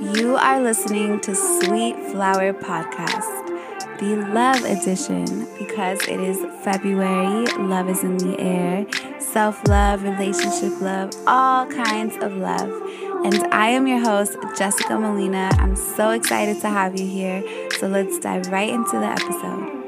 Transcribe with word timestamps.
You 0.00 0.36
are 0.36 0.62
listening 0.62 1.20
to 1.20 1.34
Sweet 1.34 1.94
Flower 2.10 2.54
Podcast, 2.54 3.98
the 3.98 4.16
love 4.32 4.64
edition, 4.64 5.46
because 5.58 6.00
it 6.08 6.18
is 6.18 6.38
February, 6.64 7.44
love 7.58 7.90
is 7.90 8.02
in 8.02 8.16
the 8.16 8.40
air, 8.40 8.86
self 9.20 9.68
love, 9.68 10.02
relationship 10.02 10.80
love, 10.80 11.10
all 11.26 11.66
kinds 11.66 12.16
of 12.16 12.34
love. 12.34 12.70
And 13.26 13.52
I 13.52 13.68
am 13.68 13.86
your 13.86 14.00
host, 14.00 14.38
Jessica 14.56 14.98
Molina. 14.98 15.50
I'm 15.58 15.76
so 15.76 16.12
excited 16.12 16.62
to 16.62 16.70
have 16.70 16.98
you 16.98 17.06
here. 17.06 17.68
So 17.78 17.86
let's 17.86 18.18
dive 18.18 18.46
right 18.46 18.70
into 18.70 18.92
the 18.92 19.04
episode. 19.04 19.80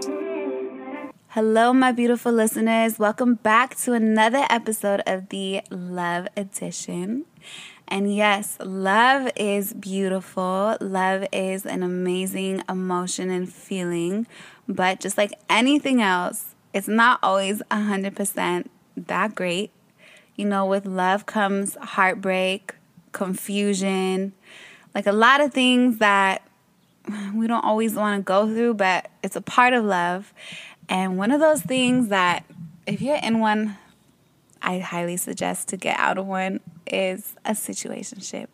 Hello, 1.29 1.73
my 1.73 1.91
beautiful 1.91 2.33
listeners. 2.33 2.99
Welcome 2.99 3.37
back 3.37 3.77
to 3.77 3.95
another 3.95 4.45
episode 4.51 5.01
of 5.07 5.31
the 5.31 5.63
Love 5.71 6.29
Edition. 6.37 7.25
And 7.93 8.17
yes, 8.17 8.57
love 8.65 9.31
is 9.37 9.75
beautiful. 9.75 10.79
Love 10.81 11.27
is 11.31 11.67
an 11.67 11.83
amazing 11.83 12.63
emotion 12.67 13.29
and 13.29 13.53
feeling. 13.53 14.27
But 14.67 14.99
just 14.99 15.19
like 15.19 15.35
anything 15.51 16.01
else, 16.01 16.55
it's 16.73 16.89
not 16.89 17.19
always 17.23 17.61
100% 17.71 18.67
that 18.97 19.35
great. 19.35 19.73
You 20.37 20.47
know, 20.47 20.65
with 20.65 20.87
love 20.87 21.27
comes 21.27 21.75
heartbreak, 21.83 22.75
confusion, 23.13 24.33
like 24.95 25.07
a 25.07 25.13
lot 25.13 25.43
of 25.43 25.53
things 25.53 25.99
that 25.99 26.49
we 27.35 27.47
don't 27.47 27.63
always 27.63 27.95
want 27.95 28.19
to 28.19 28.23
go 28.23 28.47
through, 28.47 28.73
but 28.73 29.11
it's 29.23 29.37
a 29.37 29.43
part 29.43 29.75
of 29.75 29.85
love. 29.85 30.33
And 30.89 31.19
one 31.19 31.31
of 31.31 31.41
those 31.41 31.61
things 31.61 32.09
that, 32.09 32.47
if 32.87 33.03
you're 33.03 33.17
in 33.17 33.39
one, 33.39 33.77
I 34.63 34.79
highly 34.79 35.17
suggest 35.17 35.69
to 35.69 35.77
get 35.77 35.99
out 35.99 36.19
of 36.19 36.27
one 36.27 36.61
is 36.87 37.35
a 37.45 37.53
situationship. 37.53 38.49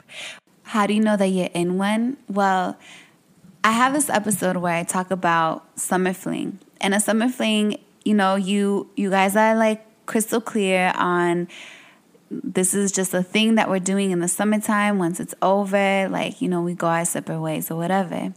How 0.64 0.86
do 0.86 0.94
you 0.94 1.00
know 1.00 1.16
that 1.16 1.28
you're 1.28 1.50
in 1.54 1.78
one? 1.78 2.16
Well, 2.28 2.76
I 3.62 3.72
have 3.72 3.92
this 3.92 4.08
episode 4.10 4.56
where 4.56 4.74
I 4.74 4.82
talk 4.82 5.10
about 5.10 5.78
summer 5.78 6.12
fling. 6.12 6.58
And 6.80 6.94
a 6.94 7.00
summer 7.00 7.28
fling, 7.28 7.78
you 8.04 8.14
know, 8.14 8.36
you 8.36 8.90
you 8.96 9.10
guys 9.10 9.36
are 9.36 9.54
like 9.54 9.84
crystal 10.06 10.40
clear 10.40 10.92
on 10.94 11.48
this 12.30 12.74
is 12.74 12.92
just 12.92 13.14
a 13.14 13.22
thing 13.22 13.54
that 13.54 13.68
we're 13.68 13.78
doing 13.78 14.10
in 14.10 14.20
the 14.20 14.28
summertime. 14.28 14.98
Once 14.98 15.20
it's 15.20 15.34
over, 15.42 16.08
like, 16.08 16.40
you 16.40 16.48
know, 16.48 16.62
we 16.62 16.74
go 16.74 16.86
our 16.86 17.04
separate 17.04 17.40
ways 17.40 17.70
or 17.70 17.76
whatever. 17.76 18.32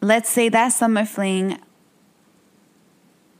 Let's 0.00 0.28
say 0.28 0.48
that 0.48 0.68
summer 0.68 1.04
fling 1.04 1.58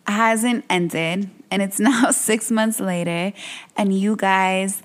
hasn't 0.06 0.64
ended 0.69 1.30
and 1.50 1.62
it's 1.62 1.78
now 1.80 2.11
six 2.11 2.50
months 2.50 2.80
later, 2.80 3.33
and 3.77 3.98
you 3.98 4.16
guys 4.16 4.83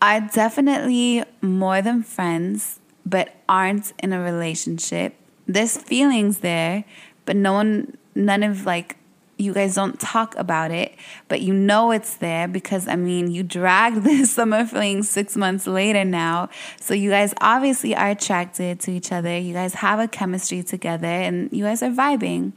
are 0.00 0.20
definitely 0.20 1.24
more 1.40 1.80
than 1.80 2.02
friends, 2.02 2.80
but 3.06 3.34
aren't 3.48 3.92
in 4.02 4.12
a 4.12 4.20
relationship. 4.20 5.14
There's 5.46 5.76
feelings 5.76 6.38
there, 6.38 6.84
but 7.24 7.36
no 7.36 7.52
one, 7.52 7.96
none 8.14 8.42
of 8.42 8.66
like, 8.66 8.96
you 9.38 9.52
guys 9.52 9.74
don't 9.74 9.98
talk 9.98 10.36
about 10.36 10.70
it, 10.70 10.94
but 11.26 11.40
you 11.40 11.52
know 11.52 11.90
it's 11.90 12.16
there 12.16 12.46
because 12.46 12.86
I 12.86 12.96
mean, 12.96 13.30
you 13.30 13.42
dragged 13.42 13.96
this 14.04 14.32
summer 14.32 14.64
fling 14.64 15.02
six 15.02 15.36
months 15.36 15.66
later 15.66 16.04
now. 16.04 16.48
So 16.80 16.94
you 16.94 17.10
guys 17.10 17.34
obviously 17.40 17.94
are 17.94 18.10
attracted 18.10 18.80
to 18.80 18.92
each 18.92 19.10
other. 19.10 19.36
You 19.36 19.52
guys 19.52 19.74
have 19.74 19.98
a 19.98 20.06
chemistry 20.06 20.62
together 20.62 21.06
and 21.06 21.52
you 21.52 21.64
guys 21.64 21.82
are 21.82 21.90
vibing 21.90 22.52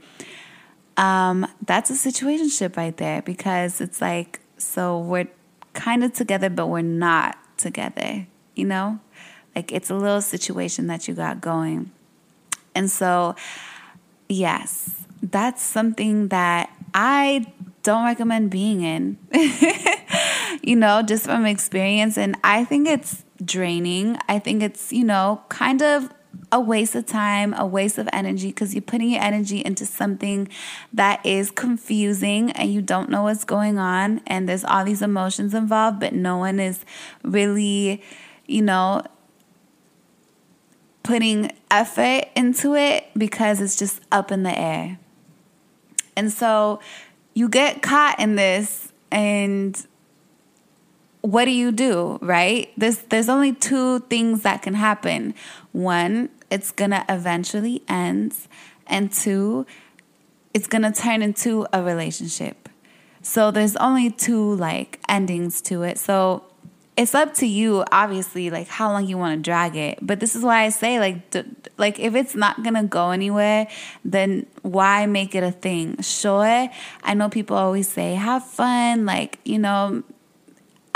um, 0.98 1.48
that's 1.66 1.90
a 1.90 1.94
situationship 1.94 2.78
right 2.78 2.96
there 2.96 3.22
because 3.22 3.82
it's 3.82 4.02
like, 4.02 4.40
so 4.58 5.00
we're 5.00 5.28
kind 5.74 6.04
of 6.04 6.14
together, 6.14 6.50
but 6.50 6.68
we're 6.68 6.82
not 6.82 7.38
together, 7.58 8.28
you 8.56 8.66
know? 8.66 9.00
Like 9.56 9.72
it's 9.72 9.90
a 9.90 9.96
little 9.96 10.22
situation 10.22 10.88
that 10.88 11.08
you 11.08 11.14
got 11.14 11.42
going. 11.42 11.92
And 12.74 12.92
so, 12.92 13.36
yes, 14.28 15.06
that's 15.22 15.62
something 15.62 16.28
that 16.30 16.70
I 16.94 17.46
don't 17.84 18.06
recommend 18.06 18.50
being 18.50 18.82
in, 18.82 19.18
you 20.62 20.76
know, 20.76 21.02
just 21.02 21.26
from 21.26 21.46
experience. 21.46 22.18
And 22.18 22.36
I 22.44 22.66
think 22.66 22.88
it's 22.88 23.24
draining. 23.44 24.18
I 24.28 24.40
think 24.40 24.64
it's, 24.64 24.92
you 24.92 25.04
know, 25.04 25.42
kind 25.50 25.82
of 25.82 26.10
a 26.52 26.60
waste 26.60 26.96
of 26.96 27.06
time, 27.06 27.54
a 27.54 27.66
waste 27.66 27.98
of 27.98 28.08
energy 28.14 28.48
because 28.48 28.74
you're 28.74 28.82
putting 28.82 29.12
your 29.12 29.22
energy 29.22 29.64
into 29.64 29.86
something 29.86 30.48
that 30.94 31.26
is 31.26 31.52
confusing 31.52 32.52
and 32.52 32.74
you 32.74 32.82
don't 32.82 33.10
know 33.10 33.24
what's 33.24 33.44
going 33.44 33.78
on 33.78 34.22
and 34.28 34.48
there's 34.48 34.64
all 34.64 34.86
these 34.86 35.02
emotions 35.02 35.54
involved, 35.54 36.00
but 36.00 36.14
no 36.14 36.38
one 36.38 36.60
is 36.60 36.86
really, 37.24 38.02
you 38.46 38.62
know, 38.62 39.02
putting 41.04 41.52
effort 41.70 42.26
into 42.36 42.76
it 42.76 43.06
because 43.16 43.62
it's 43.62 43.78
just 43.78 44.02
up 44.12 44.32
in 44.32 44.44
the 44.44 44.58
air. 44.58 44.98
And 46.16 46.32
so 46.32 46.80
you 47.34 47.50
get 47.50 47.82
caught 47.82 48.20
in 48.20 48.36
this 48.36 48.92
and 49.12 49.86
what 51.22 51.46
do 51.46 51.52
you 51.52 51.72
do, 51.72 52.20
right? 52.22 52.72
There's 52.78 52.98
there's 53.04 53.30
only 53.30 53.54
two 53.54 54.00
things 54.02 54.44
that 54.44 54.62
can 54.62 54.76
happen. 54.76 55.34
One, 55.72 56.30
it's 56.56 56.72
to 56.92 57.04
eventually 57.10 57.84
end, 57.88 58.36
and 58.88 59.12
two, 59.12 59.66
it's 60.54 60.68
to 60.84 60.92
turn 60.92 61.22
into 61.22 61.68
a 61.72 61.84
relationship. 61.84 62.70
So 63.22 63.52
there's 63.52 63.76
only 63.76 64.10
two 64.10 64.56
like 64.56 65.00
endings 65.10 65.62
to 65.64 65.84
it. 65.84 65.98
So 65.98 66.46
it's 66.98 67.14
up 67.14 67.34
to 67.34 67.46
you 67.46 67.84
obviously 67.92 68.50
like 68.50 68.68
how 68.68 68.90
long 68.90 69.06
you 69.06 69.18
want 69.18 69.38
to 69.38 69.42
drag 69.42 69.76
it 69.76 70.00
but 70.02 70.22
this 70.22 70.34
is 70.34 70.44
why 70.44 70.64
i 70.64 70.70
say 70.70 70.98
like 70.98 71.30
d- 71.30 71.44
like 71.78 72.00
if 72.00 72.16
it's 72.16 72.36
not 72.36 72.64
gonna 72.64 72.86
go 72.86 73.12
anywhere 73.12 73.68
then 74.06 74.46
why 74.62 75.06
make 75.06 75.36
it 75.36 75.44
a 75.44 75.52
thing 75.52 76.02
sure 76.02 76.70
i 77.04 77.14
know 77.14 77.28
people 77.28 77.58
always 77.58 77.90
say 77.90 78.16
have 78.16 78.46
fun 78.46 79.06
like 79.06 79.40
you 79.44 79.60
know 79.60 80.04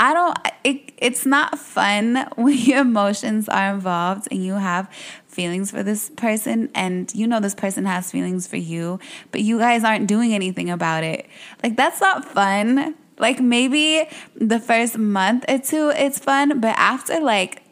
I 0.00 0.14
don't, 0.14 0.38
it, 0.64 0.92
it's 0.96 1.26
not 1.26 1.58
fun 1.58 2.26
when 2.36 2.56
your 2.56 2.80
emotions 2.80 3.50
are 3.50 3.74
involved 3.74 4.28
and 4.30 4.42
you 4.42 4.54
have 4.54 4.90
feelings 5.26 5.70
for 5.70 5.82
this 5.82 6.08
person 6.16 6.70
and 6.74 7.14
you 7.14 7.26
know 7.26 7.38
this 7.38 7.54
person 7.54 7.84
has 7.84 8.10
feelings 8.10 8.46
for 8.46 8.56
you, 8.56 8.98
but 9.30 9.42
you 9.42 9.58
guys 9.58 9.84
aren't 9.84 10.08
doing 10.08 10.34
anything 10.34 10.70
about 10.70 11.04
it. 11.04 11.28
Like, 11.62 11.76
that's 11.76 12.00
not 12.00 12.24
fun. 12.24 12.94
Like, 13.18 13.40
maybe 13.40 14.08
the 14.34 14.58
first 14.58 14.96
month 14.96 15.44
or 15.48 15.58
two, 15.58 15.90
it's 15.94 16.18
fun, 16.18 16.60
but 16.60 16.74
after 16.78 17.20
like, 17.20 17.62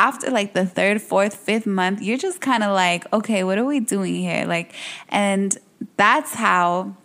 after 0.00 0.30
like 0.30 0.52
the 0.52 0.66
third, 0.66 1.00
fourth, 1.00 1.34
fifth 1.36 1.66
month, 1.66 2.02
you're 2.02 2.18
just 2.18 2.40
kind 2.40 2.64
of 2.64 2.74
like, 2.74 3.10
okay, 3.12 3.44
what 3.44 3.56
are 3.56 3.64
we 3.64 3.78
doing 3.78 4.16
here? 4.16 4.46
Like, 4.46 4.74
and 5.08 5.56
that's 5.96 6.34
how 6.34 6.96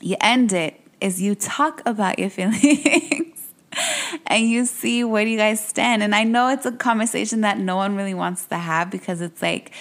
you 0.00 0.16
end 0.20 0.52
it 0.52 0.80
is 1.00 1.22
you 1.22 1.36
talk 1.36 1.80
about 1.86 2.18
your 2.18 2.28
feelings 2.30 3.37
and 4.26 4.48
you 4.48 4.64
see 4.64 5.04
where 5.04 5.24
do 5.24 5.30
you 5.30 5.38
guys 5.38 5.66
stand. 5.66 6.02
And 6.02 6.14
I 6.14 6.24
know 6.24 6.48
it's 6.48 6.66
a 6.66 6.72
conversation 6.72 7.42
that 7.42 7.58
no 7.58 7.76
one 7.76 7.96
really 7.96 8.14
wants 8.14 8.46
to 8.46 8.56
have 8.56 8.90
because 8.90 9.20
it's 9.20 9.42
like 9.42 9.72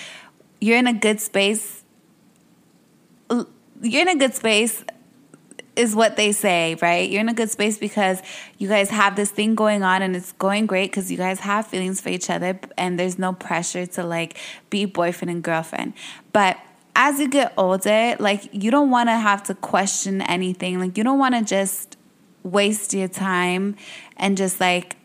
you're 0.59 0.77
in 0.77 0.87
a 0.87 0.93
good 0.93 1.19
space. 1.19 1.83
You're 3.29 4.01
in 4.01 4.07
a 4.07 4.15
good 4.15 4.33
space 4.33 4.83
is 5.77 5.95
what 5.95 6.17
they 6.17 6.31
say, 6.31 6.75
right? 6.81 7.07
You're 7.07 7.21
in 7.21 7.29
a 7.29 7.33
good 7.35 7.51
space 7.51 7.77
because 7.77 8.21
you 8.57 8.67
guys 8.67 8.89
have 8.89 9.15
this 9.15 9.29
thing 9.29 9.53
going 9.53 9.83
on 9.83 10.01
and 10.01 10.15
it's 10.15 10.31
going 10.33 10.65
great 10.65 10.89
because 10.89 11.11
you 11.11 11.17
guys 11.17 11.39
have 11.41 11.67
feelings 11.67 12.01
for 12.01 12.09
each 12.09 12.31
other 12.31 12.59
and 12.77 12.99
there's 12.99 13.19
no 13.19 13.31
pressure 13.31 13.85
to 13.85 14.03
like 14.03 14.37
be 14.71 14.85
boyfriend 14.85 15.29
and 15.29 15.43
girlfriend. 15.43 15.93
But 16.33 16.57
as 16.95 17.19
you 17.19 17.29
get 17.29 17.53
older, 17.57 18.15
like 18.19 18.49
you 18.51 18.71
don't 18.71 18.89
want 18.89 19.09
to 19.09 19.15
have 19.15 19.43
to 19.43 19.55
question 19.55 20.23
anything. 20.23 20.79
Like 20.79 20.97
you 20.97 21.03
don't 21.03 21.19
want 21.19 21.35
to 21.35 21.43
just 21.43 21.95
waste 22.51 22.93
your 22.93 23.07
time 23.07 23.75
and 24.17 24.37
just 24.37 24.59
like 24.59 24.97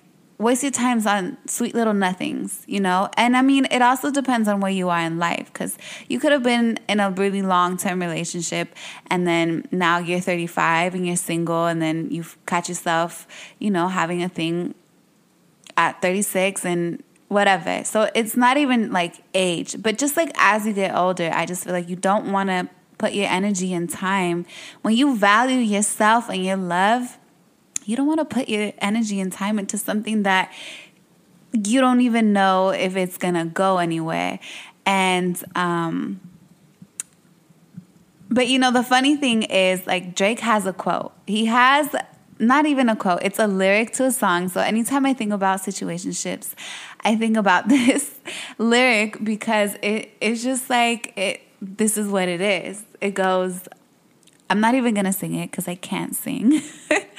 waste 0.42 0.62
your 0.62 0.72
times 0.72 1.06
on 1.06 1.38
sweet 1.46 1.74
little 1.74 1.94
nothings, 1.94 2.64
you 2.66 2.80
know? 2.80 3.08
And 3.16 3.36
I 3.36 3.42
mean, 3.42 3.66
it 3.70 3.80
also 3.80 4.10
depends 4.10 4.48
on 4.48 4.60
where 4.60 4.72
you 4.72 4.88
are 4.88 5.00
in 5.00 5.18
life 5.18 5.52
because 5.52 5.78
you 6.08 6.18
could 6.18 6.32
have 6.32 6.42
been 6.42 6.78
in 6.88 7.00
a 7.00 7.10
really 7.10 7.42
long 7.42 7.76
term 7.76 8.00
relationship 8.00 8.74
and 9.08 9.26
then 9.26 9.66
now 9.70 9.98
you're 9.98 10.20
35 10.20 10.94
and 10.94 11.06
you're 11.06 11.16
single 11.16 11.66
and 11.66 11.80
then 11.80 12.10
you 12.10 12.24
catch 12.46 12.68
yourself, 12.68 13.26
you 13.58 13.70
know, 13.70 13.88
having 13.88 14.22
a 14.22 14.28
thing 14.28 14.74
at 15.76 16.02
36 16.02 16.64
and 16.64 17.02
whatever. 17.28 17.84
So 17.84 18.10
it's 18.14 18.36
not 18.36 18.56
even 18.56 18.92
like 18.92 19.22
age, 19.34 19.76
but 19.80 19.96
just 19.96 20.16
like 20.16 20.32
as 20.36 20.66
you 20.66 20.72
get 20.72 20.94
older, 20.94 21.30
I 21.32 21.46
just 21.46 21.64
feel 21.64 21.72
like 21.72 21.88
you 21.88 21.96
don't 21.96 22.32
want 22.32 22.50
to 22.50 22.68
put 22.98 23.14
your 23.14 23.28
energy 23.28 23.72
and 23.72 23.88
time 23.88 24.44
when 24.82 24.94
you 24.94 25.16
value 25.16 25.58
yourself 25.58 26.28
and 26.28 26.44
your 26.44 26.56
love 26.56 27.18
you 27.84 27.96
don't 27.96 28.06
want 28.06 28.20
to 28.20 28.24
put 28.24 28.48
your 28.48 28.72
energy 28.78 29.20
and 29.20 29.32
time 29.32 29.58
into 29.58 29.78
something 29.78 30.22
that 30.22 30.52
you 31.52 31.80
don't 31.80 32.00
even 32.00 32.32
know 32.32 32.70
if 32.70 32.96
it's 32.96 33.18
going 33.18 33.34
to 33.34 33.44
go 33.44 33.78
anywhere. 33.78 34.38
And, 34.86 35.42
um, 35.54 36.20
but 38.28 38.48
you 38.48 38.58
know, 38.58 38.72
the 38.72 38.82
funny 38.82 39.16
thing 39.16 39.42
is, 39.42 39.86
like, 39.86 40.14
Drake 40.14 40.40
has 40.40 40.66
a 40.66 40.72
quote. 40.72 41.12
He 41.26 41.46
has 41.46 41.94
not 42.42 42.66
even 42.66 42.88
a 42.88 42.96
quote, 42.96 43.20
it's 43.22 43.38
a 43.38 43.46
lyric 43.46 43.92
to 43.94 44.04
a 44.04 44.10
song. 44.10 44.48
So 44.48 44.60
anytime 44.60 45.06
I 45.06 45.14
think 45.14 45.32
about 45.32 45.60
situationships, 45.60 46.54
I 47.00 47.16
think 47.16 47.36
about 47.36 47.68
this. 47.68 48.10
lyric 48.58 49.22
because 49.24 49.74
it 49.82 50.10
it's 50.20 50.42
just 50.42 50.70
like 50.70 51.12
it 51.16 51.42
this 51.60 51.96
is 51.96 52.08
what 52.08 52.28
it 52.28 52.40
is. 52.40 52.84
It 53.00 53.14
goes 53.14 53.68
I'm 54.50 54.60
not 54.60 54.74
even 54.74 54.94
to 54.94 55.12
sing 55.12 55.34
it 55.34 55.52
cuz 55.52 55.68
I 55.68 55.76
can't 55.76 56.14
sing. 56.14 56.60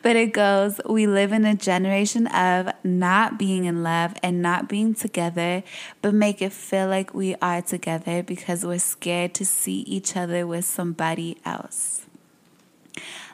but 0.00 0.16
it 0.16 0.32
goes, 0.32 0.80
we 0.88 1.06
live 1.06 1.32
in 1.32 1.44
a 1.44 1.54
generation 1.54 2.26
of 2.28 2.70
not 2.82 3.38
being 3.38 3.64
in 3.64 3.82
love 3.82 4.14
and 4.22 4.40
not 4.40 4.68
being 4.68 4.94
together, 4.94 5.62
but 6.00 6.14
make 6.14 6.40
it 6.40 6.52
feel 6.52 6.88
like 6.88 7.12
we 7.12 7.34
are 7.36 7.60
together 7.60 8.22
because 8.22 8.64
we're 8.64 8.78
scared 8.78 9.34
to 9.34 9.44
see 9.44 9.80
each 9.80 10.16
other 10.16 10.46
with 10.46 10.64
somebody 10.64 11.36
else. 11.44 12.06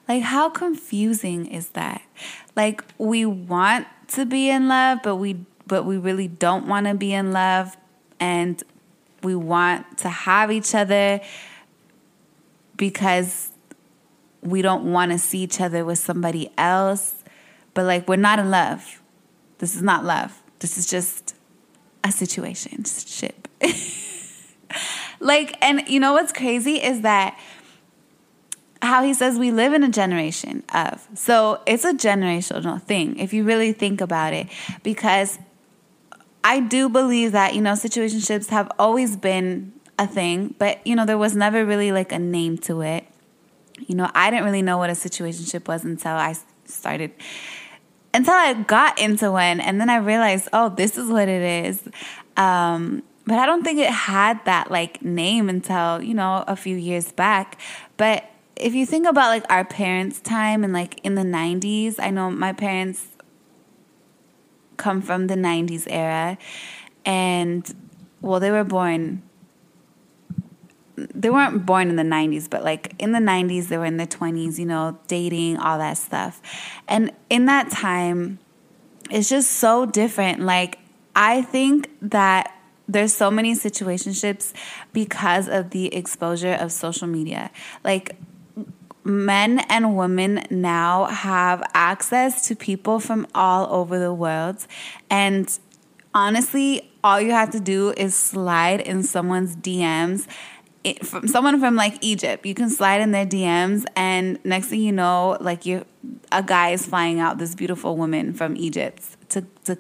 Like 0.08 0.22
how 0.22 0.49
confusing 0.49 1.46
is 1.46 1.70
that? 1.70 2.02
Like 2.56 2.82
we 2.96 3.26
want 3.26 3.87
to 4.08 4.25
be 4.25 4.49
in 4.49 4.69
love, 4.69 5.00
but 5.02 5.16
we 5.16 5.44
but 5.66 5.84
we 5.84 5.99
really 5.99 6.28
don't 6.28 6.66
want 6.66 6.87
to 6.87 6.94
be 6.94 7.12
in 7.12 7.31
love 7.31 7.76
and 8.19 8.62
we 9.22 9.34
want 9.34 9.99
to 9.99 10.08
have 10.08 10.50
each 10.50 10.75
other 10.75 11.20
because 12.78 13.50
we 14.43 14.62
don't 14.62 14.93
want 14.93 15.12
to 15.12 15.19
see 15.19 15.40
each 15.40 15.61
other 15.61 15.85
with 15.85 15.99
somebody 15.99 16.50
else. 16.56 17.23
But 17.75 17.85
like 17.85 18.08
we're 18.08 18.17
not 18.17 18.38
in 18.38 18.50
love. 18.50 19.02
This 19.58 19.75
is 19.75 19.82
not 19.82 20.05
love. 20.05 20.43
This 20.61 20.79
is 20.79 20.87
just 20.87 21.35
a 22.05 22.12
situation 22.12 22.85
ship. 22.85 23.49
like 25.20 25.56
and 25.62 25.88
you 25.88 26.00
know 26.00 26.12
what's 26.12 26.32
crazy 26.32 26.76
is 26.82 27.02
that 27.02 27.38
how 28.81 29.02
he 29.02 29.12
says 29.12 29.38
we 29.38 29.50
live 29.50 29.73
in 29.73 29.82
a 29.82 29.88
generation 29.88 30.62
of. 30.73 31.06
So 31.14 31.61
it's 31.67 31.85
a 31.85 31.93
generational 31.93 32.81
thing 32.81 33.19
if 33.19 33.32
you 33.32 33.44
really 33.44 33.73
think 33.73 34.00
about 34.00 34.32
it 34.32 34.49
because 34.82 35.38
I 36.44 36.61
do 36.61 36.88
believe 36.88 37.32
that, 37.32 37.55
you 37.55 37.61
know, 37.61 37.73
situationships 37.73 38.49
have 38.49 38.70
always 38.79 39.17
been 39.17 39.73
a 39.99 40.06
thing, 40.06 40.55
but 40.58 40.87
you 40.87 40.94
know, 40.94 41.05
there 41.05 41.19
was 41.19 41.35
never 41.35 41.64
really 41.64 41.93
like 41.93 42.12
a 42.12 42.19
name 42.19 42.56
to 42.58 42.82
it. 42.82 43.05
You 43.86 43.94
know, 43.94 44.10
I 44.14 44.30
didn't 44.30 44.44
really 44.44 44.62
know 44.62 44.78
what 44.78 44.90
a 44.90 44.94
situationship 44.94 45.69
was 45.69 45.84
until 45.84 46.12
I 46.12 46.34
started 46.64 47.12
until 48.14 48.34
I 48.34 48.54
got 48.54 48.98
into 48.98 49.30
one 49.30 49.60
and 49.60 49.80
then 49.80 49.90
I 49.90 49.96
realized, 49.96 50.48
oh, 50.52 50.70
this 50.70 50.96
is 50.96 51.10
what 51.10 51.28
it 51.28 51.66
is. 51.66 51.88
Um, 52.36 53.02
but 53.26 53.38
I 53.38 53.46
don't 53.46 53.62
think 53.62 53.78
it 53.78 53.90
had 53.90 54.42
that 54.46 54.70
like 54.70 55.02
name 55.02 55.48
until, 55.48 56.02
you 56.02 56.14
know, 56.14 56.44
a 56.46 56.56
few 56.56 56.76
years 56.76 57.12
back. 57.12 57.60
But 57.98 58.25
if 58.56 58.75
you 58.75 58.86
think 58.86 59.06
about 59.06 59.28
like 59.28 59.44
our 59.50 59.64
parents' 59.64 60.20
time 60.20 60.64
and 60.64 60.72
like 60.72 61.00
in 61.04 61.14
the 61.14 61.22
90s, 61.22 61.96
I 61.98 62.10
know 62.10 62.30
my 62.30 62.52
parents 62.52 63.06
come 64.78 65.02
from 65.02 65.26
the 65.26 65.34
90s 65.34 65.86
era 65.90 66.38
and 67.04 67.75
well 68.20 68.38
they 68.40 68.50
were 68.50 68.64
born 68.64 69.22
they 71.14 71.30
weren't 71.30 71.64
born 71.66 71.88
in 71.88 71.96
the 71.96 72.02
90s 72.02 72.48
but 72.48 72.64
like 72.64 72.94
in 72.98 73.12
the 73.12 73.18
90s 73.18 73.68
they 73.68 73.78
were 73.78 73.84
in 73.84 73.96
the 73.96 74.06
20s 74.06 74.58
you 74.58 74.66
know 74.66 74.98
dating 75.06 75.56
all 75.58 75.78
that 75.78 75.96
stuff 75.98 76.40
and 76.88 77.12
in 77.30 77.46
that 77.46 77.70
time 77.70 78.38
it's 79.10 79.28
just 79.28 79.52
so 79.52 79.86
different 79.86 80.40
like 80.40 80.78
i 81.14 81.42
think 81.42 81.88
that 82.00 82.54
there's 82.88 83.12
so 83.12 83.30
many 83.30 83.54
situationships 83.54 84.52
because 84.92 85.48
of 85.48 85.70
the 85.70 85.94
exposure 85.94 86.54
of 86.54 86.72
social 86.72 87.06
media 87.06 87.50
like 87.84 88.16
men 89.08 89.60
and 89.70 89.96
women 89.96 90.44
now 90.50 91.06
have 91.06 91.62
access 91.74 92.46
to 92.46 92.54
people 92.54 93.00
from 93.00 93.26
all 93.34 93.72
over 93.72 93.98
the 93.98 94.12
world. 94.12 94.66
And 95.10 95.58
honestly, 96.14 96.90
all 97.02 97.20
you 97.20 97.32
have 97.32 97.50
to 97.50 97.60
do 97.60 97.92
is 97.96 98.14
slide 98.14 98.80
in 98.80 99.02
someone's 99.02 99.56
DMs. 99.56 100.26
From 101.02 101.29
someone 101.29 101.61
from 101.61 101.76
like 101.76 101.94
Egypt, 102.00 102.46
you 102.46 102.55
can 102.55 102.70
slide 102.70 103.00
in 103.00 103.12
their 103.12 103.26
DMs, 103.26 103.85
and 103.96 104.38
next 104.44 104.69
thing 104.69 104.81
you 104.81 104.93
know, 104.93 105.37
like 105.40 105.67
you, 105.67 105.85
a 106.32 106.43
guy 106.43 106.70
is 106.70 106.87
flying 106.87 107.20
out 107.20 107.38
this 107.38 107.55
beautiful 107.55 107.96
woman 107.96 108.32
from 108.32 108.56
Egypt 108.56 109.02
to 109.31 109.44
to 109.64 109.76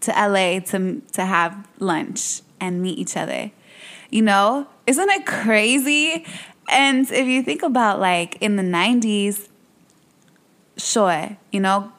to 0.00 0.10
LA 0.10 0.60
to 0.60 1.02
to 1.12 1.24
have 1.24 1.68
lunch 1.78 2.42
and 2.60 2.82
meet 2.82 2.98
each 2.98 3.16
other. 3.16 3.50
You 4.10 4.22
know, 4.22 4.66
isn't 4.86 5.10
it 5.10 5.26
crazy? 5.26 6.26
And 6.68 7.10
if 7.10 7.26
you 7.26 7.42
think 7.42 7.62
about 7.62 8.00
like 8.00 8.36
in 8.40 8.56
the 8.56 8.62
90s, 8.62 9.48
sure, 10.76 11.36
you 11.50 11.60
know, 11.60 11.92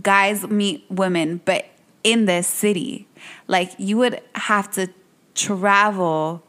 guys 0.00 0.46
meet 0.48 0.84
women, 0.90 1.40
but 1.44 1.66
in 2.02 2.24
this 2.24 2.46
city, 2.46 3.06
like 3.46 3.72
you 3.78 3.96
would 3.98 4.20
have 4.34 4.70
to 4.72 4.88
travel. 5.34 6.42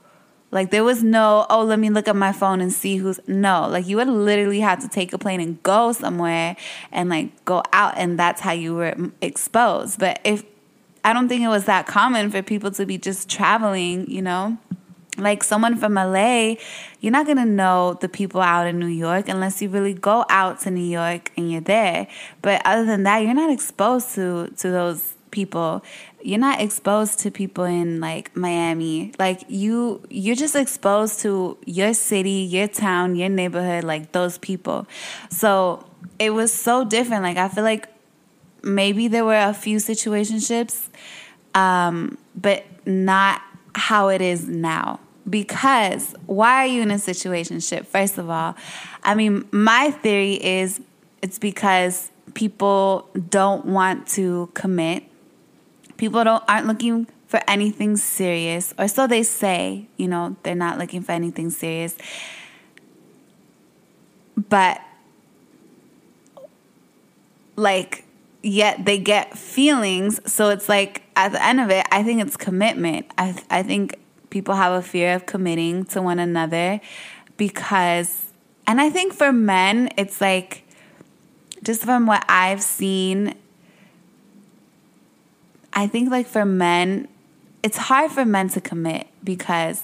Like 0.54 0.70
there 0.72 0.84
was 0.84 1.04
no, 1.04 1.46
oh, 1.50 1.64
let 1.64 1.80
me 1.80 1.90
look 1.90 2.08
at 2.08 2.16
my 2.16 2.32
phone 2.32 2.62
and 2.62 2.72
see 2.72 2.98
who's 2.98 3.20
no. 3.28 3.68
Like 3.68 3.88
you 3.88 3.98
would 3.98 4.08
literally 4.08 4.60
have 4.60 4.80
to 4.82 4.88
take 4.88 5.12
a 5.12 5.18
plane 5.18 5.42
and 5.42 5.62
go 5.64 5.92
somewhere 5.92 6.56
and 6.92 7.10
like 7.10 7.44
go 7.44 7.64
out, 7.74 7.96
and 7.98 8.18
that's 8.20 8.40
how 8.40 8.52
you 8.52 8.76
were 8.76 8.96
exposed. 9.22 10.00
But 10.00 10.20
if 10.24 10.44
I 11.04 11.12
don't 11.12 11.28
think 11.28 11.42
it 11.42 11.50
was 11.50 11.66
that 11.66 11.88
common 11.88 12.30
for 12.30 12.42
people 12.42 12.72
to 12.72 12.86
be 12.86 12.98
just 12.98 13.30
traveling, 13.30 14.10
you 14.10 14.22
know 14.22 14.58
like 15.18 15.44
someone 15.44 15.78
from 15.78 15.94
LA, 15.94 16.56
you're 17.00 17.12
not 17.12 17.28
gonna 17.28 17.46
know 17.46 17.98
the 18.02 18.10
people 18.10 18.42
out 18.42 18.68
in 18.68 18.80
New 18.80 18.88
York 18.88 19.30
unless 19.30 19.62
you 19.62 19.70
really 19.70 19.94
go 19.94 20.26
out 20.30 20.62
to 20.62 20.72
New 20.72 20.84
York 20.84 21.32
and 21.38 21.52
you're 21.52 21.62
there. 21.62 22.08
But 22.42 22.62
other 22.66 22.86
than 22.86 23.04
that, 23.04 23.20
you're 23.20 23.34
not 23.34 23.52
exposed 23.52 24.16
to 24.16 24.52
to 24.58 24.72
those 24.72 25.12
people. 25.34 25.84
You're 26.22 26.40
not 26.40 26.62
exposed 26.62 27.20
to 27.20 27.32
people 27.32 27.66
in 27.66 28.00
like 28.00 28.34
Miami. 28.38 29.12
Like 29.20 29.42
you 29.50 30.02
you're 30.10 30.38
just 30.38 30.56
exposed 30.56 31.20
to 31.22 31.58
your 31.66 31.94
city, 31.94 32.48
your 32.56 32.70
town, 32.70 33.18
your 33.18 33.28
neighborhood, 33.28 33.84
like 33.84 34.14
those 34.14 34.38
people. 34.38 34.88
So 35.30 35.86
it 36.20 36.30
was 36.30 36.54
so 36.54 36.86
different. 36.86 37.24
Like 37.24 37.36
I 37.36 37.50
feel 37.50 37.66
like 37.66 37.90
maybe 38.64 39.10
there 39.10 39.26
were 39.26 39.36
a 39.36 39.54
few 39.54 39.78
situationships, 39.78 40.88
um, 41.54 42.18
but 42.36 42.64
not 42.86 43.42
how 43.76 44.08
it 44.08 44.22
is 44.22 44.48
now. 44.48 45.02
Because 45.30 46.16
why 46.26 46.64
are 46.64 46.68
you 46.68 46.82
in 46.82 46.92
a 46.92 46.96
situationship? 46.96 47.86
First 47.86 48.18
of 48.18 48.30
all, 48.30 48.56
I 49.04 49.16
mean, 49.16 49.48
my 49.52 49.92
theory 49.92 50.34
is 50.34 50.82
it's 51.22 51.40
because 51.40 52.12
people 52.34 53.10
don't 53.30 53.66
want 53.66 54.08
to 54.08 54.50
commit. 54.54 55.04
People 56.04 56.26
don't 56.26 56.44
aren't 56.50 56.68
looking 56.68 57.08
for 57.28 57.40
anything 57.48 57.96
serious, 57.96 58.74
or 58.78 58.90
so 58.90 59.08
they 59.08 59.24
say. 59.24 59.88
You 59.96 60.10
know, 60.10 60.36
they're 60.44 60.54
not 60.54 60.77
looking 60.77 61.01
for 61.01 61.13
anything 61.13 61.50
serious. 61.50 61.96
But 64.36 64.82
like 67.56 68.04
yet 68.42 68.84
they 68.84 68.98
get 68.98 69.38
feelings 69.38 70.20
so 70.30 70.50
it's 70.50 70.68
like 70.68 71.04
at 71.16 71.32
the 71.32 71.42
end 71.42 71.62
of 71.62 71.70
it, 71.70 71.86
I 71.89 72.04
think 72.04 72.22
it's 72.22 72.36
commitment. 72.36 73.06
I 73.18 73.42
I 73.50 73.63
think 73.63 73.98
people 74.30 74.56
have 74.56 74.74
a 74.74 74.82
fear 74.82 75.16
of 75.16 75.25
committing 75.25 75.86
to 75.86 76.01
one 76.01 76.20
another 76.20 76.82
because 77.38 78.25
and 78.68 78.82
I 78.82 78.89
think 78.89 79.13
for 79.13 79.32
men 79.32 79.89
it's 79.96 80.20
like 80.20 80.68
just 81.63 81.84
from 81.84 82.08
what 82.08 82.25
I've 82.27 82.62
seen 82.62 83.36
I 85.74 85.88
think 85.88 86.10
like 86.12 86.27
for 86.27 86.46
men 86.46 87.08
it's 87.62 87.77
hard 87.77 88.12
for 88.12 88.25
men 88.25 88.50
to 88.50 88.62
commit 88.62 89.08
because 89.24 89.84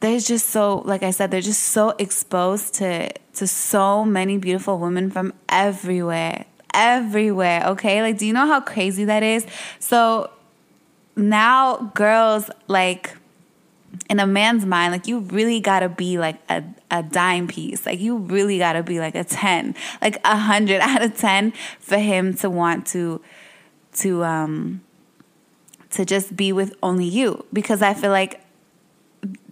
there's 0.00 0.26
just 0.26 0.50
so 0.50 0.82
like 0.84 1.02
I 1.02 1.10
said 1.10 1.30
they're 1.30 1.40
just 1.40 1.62
so 1.62 1.90
exposed 1.98 2.74
to 2.74 3.10
to 3.34 3.46
so 3.46 4.04
many 4.04 4.38
beautiful 4.38 4.78
women 4.78 5.10
from 5.10 5.32
everywhere 5.48 6.44
everywhere, 6.76 7.64
okay? 7.68 8.02
Like, 8.02 8.18
do 8.18 8.26
you 8.26 8.32
know 8.32 8.46
how 8.46 8.60
crazy 8.60 9.06
that 9.06 9.22
is? 9.22 9.46
So 9.80 10.30
now 11.16 11.90
girls, 11.94 12.50
like, 12.68 13.16
in 14.10 14.20
a 14.20 14.26
man's 14.26 14.66
mind, 14.66 14.92
like, 14.92 15.08
you 15.08 15.20
really 15.20 15.58
gotta 15.58 15.88
be 15.88 16.18
like 16.18 16.36
a, 16.50 16.62
a 16.90 17.02
dime 17.02 17.48
piece. 17.48 17.86
Like, 17.86 17.98
you 17.98 18.18
really 18.18 18.58
gotta 18.58 18.82
be 18.82 19.00
like 19.00 19.14
a 19.14 19.24
10, 19.24 19.74
like 20.02 20.16
a 20.16 20.34
100 20.34 20.80
out 20.82 21.02
of 21.02 21.16
10 21.16 21.52
for 21.80 21.96
him 21.96 22.34
to 22.34 22.50
want 22.50 22.86
to, 22.88 23.22
to, 23.96 24.24
um, 24.24 24.82
to 25.90 26.04
just 26.04 26.36
be 26.36 26.52
with 26.52 26.74
only 26.82 27.06
you. 27.06 27.44
Because 27.52 27.82
I 27.82 27.94
feel 27.94 28.10
like 28.10 28.40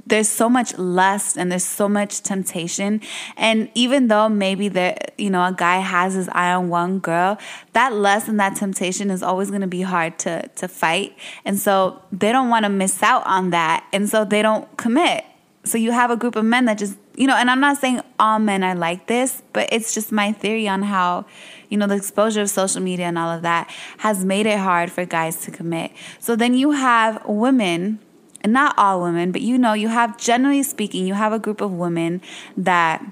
there's 0.07 0.29
so 0.29 0.49
much 0.49 0.77
lust 0.77 1.37
and 1.37 1.51
there's 1.51 1.65
so 1.65 1.89
much 1.89 2.23
temptation. 2.23 3.01
And 3.37 3.71
even 3.75 4.09
though 4.09 4.29
maybe 4.29 4.69
the 4.69 4.97
you 5.17 5.31
know 5.31 5.45
a 5.45 5.53
guy 5.53 5.79
has 5.79 6.15
his 6.15 6.29
eye 6.31 6.53
on 6.53 6.69
one 6.69 6.99
girl 6.99 7.39
that 7.73 7.93
lust 7.93 8.29
and 8.29 8.39
that 8.41 8.57
temptation 8.57 9.11
is 9.11 9.23
always 9.23 9.49
going 9.51 9.63
to 9.63 9.67
be 9.67 9.83
hard 9.83 10.19
to 10.21 10.49
to 10.49 10.69
fight. 10.69 11.17
And 11.45 11.59
so 11.59 12.03
they 12.13 12.33
don't 12.33 12.49
want 12.49 12.65
to 12.65 12.69
miss 12.69 13.03
out 13.03 13.27
on 13.27 13.51
that. 13.51 13.87
And 13.93 14.09
so 14.09 14.25
they 14.25 14.43
don't 14.43 14.77
commit 14.77 15.25
so 15.65 15.79
you 15.79 15.93
have 15.93 16.11
a 16.11 16.17
group 16.17 16.37
of 16.37 16.45
men 16.45 16.67
that 16.67 16.79
just, 16.79 16.97
you 17.17 17.27
know, 17.27 17.37
and 17.37 17.51
I'm 17.51 17.61
not 17.61 17.79
saying 17.79 18.01
all 18.19 18.39
men 18.39 18.63
are 18.63 18.75
like 18.75 19.07
this, 19.07 19.43
but 19.53 19.69
it's 19.73 19.95
just 19.95 20.13
my 20.13 20.31
theory 20.31 20.69
on 20.69 20.83
how, 20.83 21.25
you 21.71 21.79
know, 21.79 21.87
the 21.87 21.95
exposure 21.95 22.43
of 22.43 22.51
social 22.51 22.83
media 22.83 23.07
and 23.07 23.19
all 23.19 23.31
of 23.31 23.43
that 23.43 23.71
has 23.99 24.25
made 24.25 24.47
it 24.47 24.59
hard 24.59 24.93
for 24.93 25.05
guys 25.05 25.37
to 25.43 25.51
commit. 25.51 25.91
So 26.19 26.37
then 26.37 26.55
you 26.55 26.73
have 26.73 27.25
women, 27.27 27.99
and 28.43 28.53
not 28.53 28.77
all 28.77 29.01
women, 29.01 29.33
but 29.33 29.41
you 29.41 29.57
know, 29.57 29.73
you 29.73 29.89
have, 29.89 30.19
generally 30.19 30.63
speaking, 30.63 31.07
you 31.07 31.15
have 31.15 31.33
a 31.33 31.39
group 31.39 31.63
of 31.63 31.73
women 31.73 32.21
that 32.59 33.03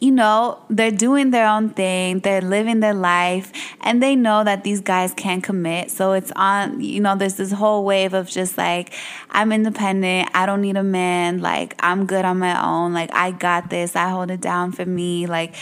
you 0.00 0.10
know, 0.10 0.58
they're 0.68 0.90
doing 0.90 1.30
their 1.30 1.48
own 1.48 1.70
thing, 1.70 2.20
they're 2.20 2.42
living 2.42 2.80
their 2.80 2.94
life, 2.94 3.52
and 3.80 4.02
they 4.02 4.14
know 4.14 4.44
that 4.44 4.62
these 4.62 4.80
guys 4.80 5.14
can't 5.14 5.42
commit. 5.42 5.90
So 5.90 6.12
it's 6.12 6.32
on, 6.36 6.80
you 6.80 7.00
know, 7.00 7.16
there's 7.16 7.36
this 7.36 7.52
whole 7.52 7.84
wave 7.84 8.12
of 8.12 8.28
just 8.28 8.58
like, 8.58 8.92
I'm 9.30 9.52
independent, 9.52 10.30
I 10.34 10.46
don't 10.46 10.60
need 10.60 10.76
a 10.76 10.82
man, 10.82 11.40
like, 11.40 11.74
I'm 11.80 12.06
good 12.06 12.24
on 12.24 12.38
my 12.38 12.62
own, 12.62 12.92
like, 12.92 13.12
I 13.14 13.30
got 13.30 13.70
this, 13.70 13.96
I 13.96 14.10
hold 14.10 14.30
it 14.30 14.40
down 14.40 14.72
for 14.72 14.84
me, 14.84 15.26
like, 15.26 15.54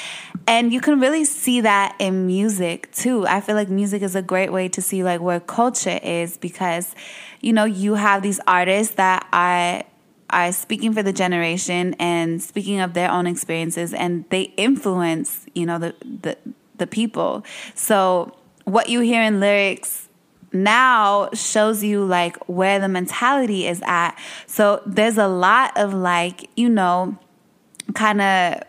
and 0.46 0.72
you 0.72 0.80
can 0.80 1.00
really 1.00 1.24
see 1.24 1.62
that 1.62 1.96
in 1.98 2.26
music 2.26 2.92
too. 2.92 3.26
I 3.26 3.40
feel 3.40 3.54
like 3.54 3.68
music 3.68 4.02
is 4.02 4.14
a 4.14 4.22
great 4.22 4.52
way 4.52 4.68
to 4.68 4.82
see 4.82 5.02
like 5.02 5.20
where 5.20 5.40
culture 5.40 5.98
is 6.02 6.36
because, 6.36 6.94
you 7.40 7.52
know, 7.52 7.64
you 7.64 7.94
have 7.94 8.22
these 8.22 8.40
artists 8.46 8.96
that 8.96 9.26
are 9.32 9.84
are 10.34 10.52
speaking 10.52 10.92
for 10.92 11.02
the 11.02 11.12
generation 11.12 11.94
and 11.94 12.42
speaking 12.42 12.80
of 12.80 12.92
their 12.92 13.10
own 13.10 13.26
experiences 13.26 13.94
and 13.94 14.24
they 14.30 14.42
influence 14.56 15.46
you 15.54 15.64
know 15.64 15.78
the 15.78 15.94
the, 16.02 16.36
the 16.76 16.86
people. 16.86 17.44
So 17.74 18.36
what 18.64 18.88
you 18.88 19.00
hear 19.00 19.22
in 19.22 19.40
lyrics 19.40 20.08
now 20.52 21.30
shows 21.32 21.82
you 21.82 22.04
like 22.04 22.36
where 22.48 22.78
the 22.78 22.88
mentality 22.88 23.66
is 23.66 23.80
at. 23.86 24.18
So 24.46 24.82
there's 24.84 25.18
a 25.18 25.28
lot 25.28 25.76
of 25.76 25.94
like 25.94 26.50
you 26.56 26.68
know 26.68 27.16
kind 27.94 28.20
of 28.20 28.62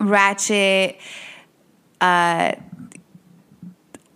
ratchet 0.00 1.00
uh 2.00 2.52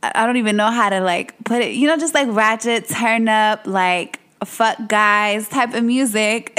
I 0.03 0.27
don't 0.27 0.37
even 0.37 0.57
know 0.57 0.71
how 0.71 0.89
to 0.89 1.01
like 1.01 1.45
put 1.45 1.63
it, 1.63 1.75
you 1.75 1.87
know, 1.87 1.97
just 1.97 2.13
like 2.13 2.27
ratchet, 2.29 2.89
turn 2.89 3.29
up, 3.29 3.67
like 3.67 4.19
fuck 4.45 4.89
guys 4.89 5.49
type 5.49 5.75
of 5.75 5.85
music. 5.85 6.59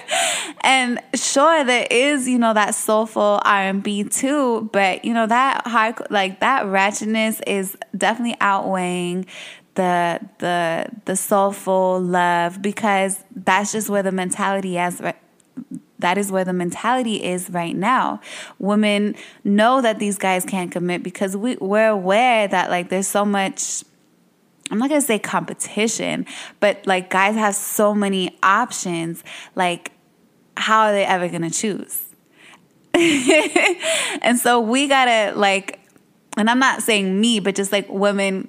and 0.62 1.00
sure 1.14 1.64
there 1.64 1.86
is, 1.90 2.28
you 2.28 2.38
know, 2.38 2.54
that 2.54 2.74
soulful 2.74 3.40
R&B 3.44 4.04
too, 4.04 4.68
but 4.72 5.04
you 5.04 5.14
know 5.14 5.26
that 5.26 5.66
high 5.66 5.94
like 6.10 6.40
that 6.40 6.66
ratchetness 6.66 7.40
is 7.46 7.76
definitely 7.96 8.36
outweighing 8.40 9.26
the 9.74 10.20
the 10.38 10.86
the 11.04 11.16
soulful 11.16 12.00
love 12.00 12.60
because 12.60 13.22
that's 13.34 13.72
just 13.72 13.88
where 13.88 14.02
the 14.02 14.12
mentality 14.12 14.76
is 14.76 15.00
that 15.98 16.16
is 16.16 16.30
where 16.30 16.44
the 16.44 16.52
mentality 16.52 17.22
is 17.24 17.50
right 17.50 17.74
now. 17.74 18.20
Women 18.58 19.16
know 19.44 19.80
that 19.82 19.98
these 19.98 20.16
guys 20.16 20.44
can't 20.44 20.70
commit 20.70 21.02
because 21.02 21.36
we, 21.36 21.56
we're 21.56 21.88
aware 21.88 22.46
that 22.46 22.70
like 22.70 22.88
there's 22.88 23.08
so 23.08 23.24
much 23.24 23.84
I'm 24.70 24.78
not 24.78 24.88
gonna 24.88 25.00
say 25.00 25.18
competition, 25.18 26.26
but 26.60 26.86
like 26.86 27.10
guys 27.10 27.34
have 27.34 27.54
so 27.54 27.94
many 27.94 28.36
options. 28.42 29.24
Like, 29.54 29.92
how 30.56 30.82
are 30.82 30.92
they 30.92 31.04
ever 31.04 31.28
gonna 31.28 31.50
choose? 31.50 32.04
and 32.94 34.38
so 34.38 34.60
we 34.60 34.88
gotta 34.88 35.36
like, 35.36 35.80
and 36.36 36.50
I'm 36.50 36.58
not 36.58 36.82
saying 36.82 37.20
me, 37.20 37.40
but 37.40 37.54
just 37.54 37.72
like 37.72 37.86
women, 37.88 38.48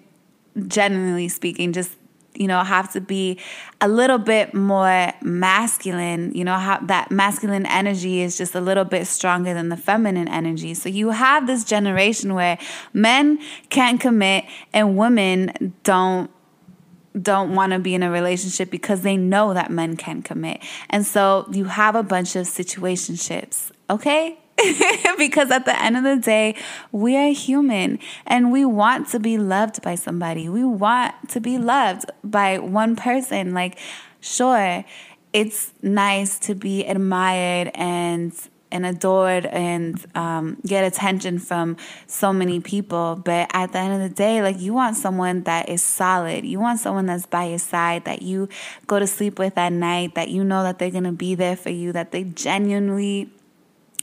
generally 0.67 1.27
speaking, 1.27 1.73
just 1.73 1.91
you 2.39 2.47
know, 2.47 2.63
have 2.63 2.91
to 2.93 3.01
be 3.01 3.37
a 3.81 3.87
little 3.87 4.17
bit 4.17 4.53
more 4.55 5.11
masculine. 5.21 6.31
You 6.33 6.45
know, 6.45 6.57
how 6.57 6.79
that 6.79 7.11
masculine 7.11 7.67
energy 7.67 8.21
is 8.21 8.37
just 8.37 8.55
a 8.55 8.61
little 8.61 8.85
bit 8.85 9.05
stronger 9.05 9.53
than 9.53 9.69
the 9.69 9.77
feminine 9.77 10.27
energy. 10.27 10.73
So 10.73 10.89
you 10.89 11.11
have 11.11 11.45
this 11.45 11.63
generation 11.63 12.33
where 12.33 12.57
men 12.93 13.39
can't 13.69 13.99
commit 13.99 14.45
and 14.73 14.97
women 14.97 15.75
don't 15.83 16.31
don't 17.19 17.55
want 17.55 17.73
to 17.73 17.79
be 17.79 17.95
in 17.95 18.03
a 18.03 18.09
relationship 18.09 18.69
because 18.69 19.01
they 19.01 19.17
know 19.17 19.53
that 19.53 19.69
men 19.71 19.97
can 19.97 20.21
commit. 20.21 20.61
And 20.89 21.05
so 21.05 21.47
you 21.51 21.65
have 21.65 21.95
a 21.95 22.03
bunch 22.03 22.35
of 22.35 22.45
situationships, 22.45 23.71
okay? 23.89 24.37
because 25.17 25.51
at 25.51 25.65
the 25.65 25.81
end 25.81 25.97
of 25.97 26.03
the 26.03 26.17
day, 26.17 26.55
we 26.91 27.15
are 27.15 27.31
human 27.31 27.99
and 28.25 28.51
we 28.51 28.65
want 28.65 29.07
to 29.09 29.19
be 29.19 29.37
loved 29.37 29.81
by 29.81 29.95
somebody. 29.95 30.49
We 30.49 30.63
want 30.63 31.15
to 31.29 31.39
be 31.39 31.57
loved 31.57 32.11
by 32.23 32.59
one 32.59 32.95
person. 32.95 33.53
Like, 33.53 33.77
sure, 34.19 34.83
it's 35.33 35.73
nice 35.81 36.39
to 36.39 36.55
be 36.55 36.85
admired 36.85 37.71
and 37.75 38.33
and 38.71 38.85
adored 38.85 39.47
and 39.47 40.05
um, 40.13 40.57
get 40.63 40.83
attention 40.83 41.39
from 41.39 41.75
so 42.05 42.31
many 42.31 42.59
people. 42.59 43.19
But 43.23 43.49
at 43.51 43.71
the 43.71 43.79
end 43.79 44.01
of 44.01 44.07
the 44.07 44.15
day, 44.15 44.43
like 44.43 44.59
you 44.59 44.73
want 44.73 44.95
someone 44.95 45.43
that 45.43 45.69
is 45.69 45.81
solid. 45.81 46.45
You 46.45 46.59
want 46.59 46.79
someone 46.79 47.07
that's 47.07 47.25
by 47.25 47.45
your 47.45 47.57
side, 47.57 48.05
that 48.05 48.21
you 48.21 48.47
go 48.85 48.99
to 48.99 49.07
sleep 49.07 49.39
with 49.39 49.57
at 49.57 49.73
night, 49.73 50.13
that 50.13 50.29
you 50.29 50.43
know 50.43 50.61
that 50.61 50.77
they're 50.77 50.91
gonna 50.91 51.11
be 51.11 51.33
there 51.33 51.55
for 51.55 51.71
you, 51.71 51.91
that 51.93 52.11
they 52.11 52.25
genuinely 52.25 53.31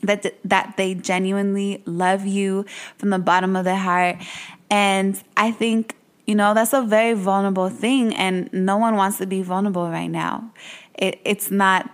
that 0.02 0.34
that 0.44 0.74
they 0.76 0.94
genuinely 0.94 1.82
love 1.86 2.26
you 2.26 2.64
from 2.98 3.10
the 3.10 3.18
bottom 3.18 3.56
of 3.56 3.64
their 3.64 3.76
heart. 3.76 4.16
And 4.70 5.22
i 5.36 5.50
think 5.50 5.96
you 6.26 6.34
know 6.34 6.54
that's 6.54 6.72
a 6.72 6.82
very 6.82 7.14
vulnerable 7.14 7.68
thing 7.68 8.14
and 8.14 8.52
no 8.52 8.76
one 8.76 8.96
wants 8.96 9.18
to 9.18 9.26
be 9.26 9.42
vulnerable 9.42 9.88
right 9.88 10.08
now. 10.08 10.50
It, 10.94 11.20
it's 11.24 11.50
not 11.50 11.90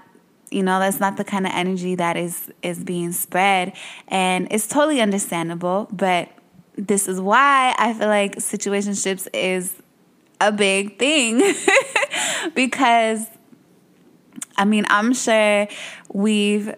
you 0.51 0.63
know 0.63 0.79
that's 0.79 1.01
not 1.01 1.17
the 1.17 1.25
kind 1.25 1.47
of 1.47 1.53
energy 1.55 1.95
that 1.97 2.17
is 2.17 2.51
is 2.63 2.83
being 2.83 3.13
spread. 3.13 3.75
And 4.09 4.49
it's 4.51 4.67
totally 4.67 5.01
understandable 5.01 5.89
but 5.93 6.31
this 6.75 7.07
is 7.07 7.21
why 7.21 7.75
i 7.79 7.93
feel 7.93 8.09
like 8.09 8.37
situationships 8.37 9.29
is 9.35 9.75
a 10.41 10.53
big 10.53 10.99
thing. 10.99 11.55
Because 12.55 13.27
i 14.57 14.65
mean 14.65 14.85
i'm 14.89 15.15
sure 15.15 15.69
we've 16.13 16.75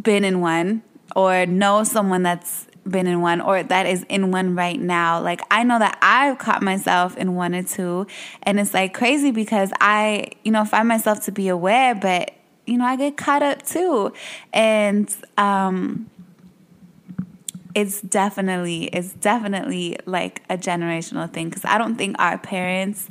been 0.00 0.24
in 0.24 0.40
one 0.40 0.82
or 1.14 1.46
know 1.46 1.84
someone 1.84 2.22
that's 2.22 2.66
been 2.88 3.06
in 3.06 3.20
one 3.20 3.40
or 3.40 3.62
that 3.62 3.86
is 3.86 4.04
in 4.08 4.30
one 4.30 4.54
right 4.54 4.80
now. 4.80 5.20
Like 5.20 5.40
I 5.50 5.62
know 5.62 5.78
that 5.78 5.98
I've 6.02 6.38
caught 6.38 6.62
myself 6.62 7.16
in 7.16 7.34
one 7.34 7.54
or 7.54 7.62
two 7.62 8.06
and 8.42 8.60
it's 8.60 8.74
like 8.74 8.94
crazy 8.94 9.30
because 9.30 9.72
I, 9.80 10.32
you 10.44 10.52
know, 10.52 10.64
find 10.64 10.88
myself 10.88 11.24
to 11.24 11.32
be 11.32 11.48
aware, 11.48 11.94
but 11.94 12.32
you 12.66 12.78
know, 12.78 12.84
I 12.84 12.96
get 12.96 13.16
caught 13.16 13.42
up 13.42 13.62
too. 13.62 14.12
And 14.52 15.14
um 15.38 16.10
it's 17.74 18.00
definitely 18.02 18.84
it's 18.86 19.14
definitely 19.14 19.98
like 20.06 20.42
a 20.48 20.56
generational 20.56 21.30
thing 21.32 21.50
cuz 21.50 21.64
I 21.64 21.78
don't 21.78 21.96
think 21.96 22.16
our 22.18 22.38
parents 22.38 23.08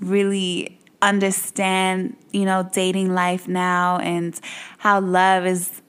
really 0.00 0.78
understand, 1.02 2.16
you 2.32 2.44
know, 2.44 2.68
dating 2.72 3.14
life 3.14 3.46
now 3.48 3.98
and 3.98 4.38
how 4.78 5.00
love 5.00 5.46
is 5.46 5.82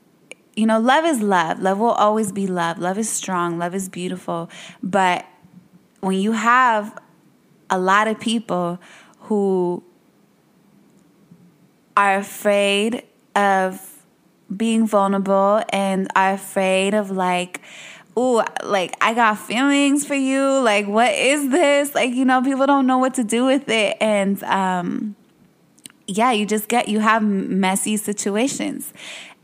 you 0.58 0.66
know, 0.66 0.80
love 0.80 1.06
is 1.06 1.22
love. 1.22 1.62
Love 1.62 1.78
will 1.78 1.92
always 1.92 2.32
be 2.32 2.48
love. 2.48 2.80
Love 2.80 2.98
is 2.98 3.08
strong. 3.08 3.60
Love 3.60 3.76
is 3.76 3.88
beautiful. 3.88 4.50
But 4.82 5.24
when 6.00 6.20
you 6.20 6.32
have 6.32 7.00
a 7.70 7.78
lot 7.78 8.08
of 8.08 8.20
people 8.20 8.80
who 9.22 9.84
are 11.96 12.18
afraid 12.18 13.04
of 13.36 14.04
being 14.56 14.88
vulnerable 14.88 15.62
and 15.70 16.08
are 16.16 16.34
afraid 16.34 16.96
of 16.96 17.12
like, 17.12 17.62
oh, 18.16 18.44
like 18.64 18.96
I 19.00 19.14
got 19.14 19.38
feelings 19.38 20.08
for 20.08 20.16
you. 20.16 20.60
Like, 20.60 20.88
what 20.88 21.14
is 21.14 21.50
this? 21.50 21.94
Like, 21.94 22.16
you 22.16 22.26
know, 22.26 22.42
people 22.42 22.66
don't 22.66 22.88
know 22.88 22.98
what 22.98 23.14
to 23.16 23.24
do 23.24 23.46
with 23.46 23.70
it. 23.70 23.96
And, 24.02 24.42
um, 24.44 25.16
yeah, 26.08 26.32
you 26.32 26.48
just 26.48 26.68
get, 26.68 26.88
you 26.88 27.00
have 27.00 27.22
messy 27.22 27.96
situations. 27.96 28.92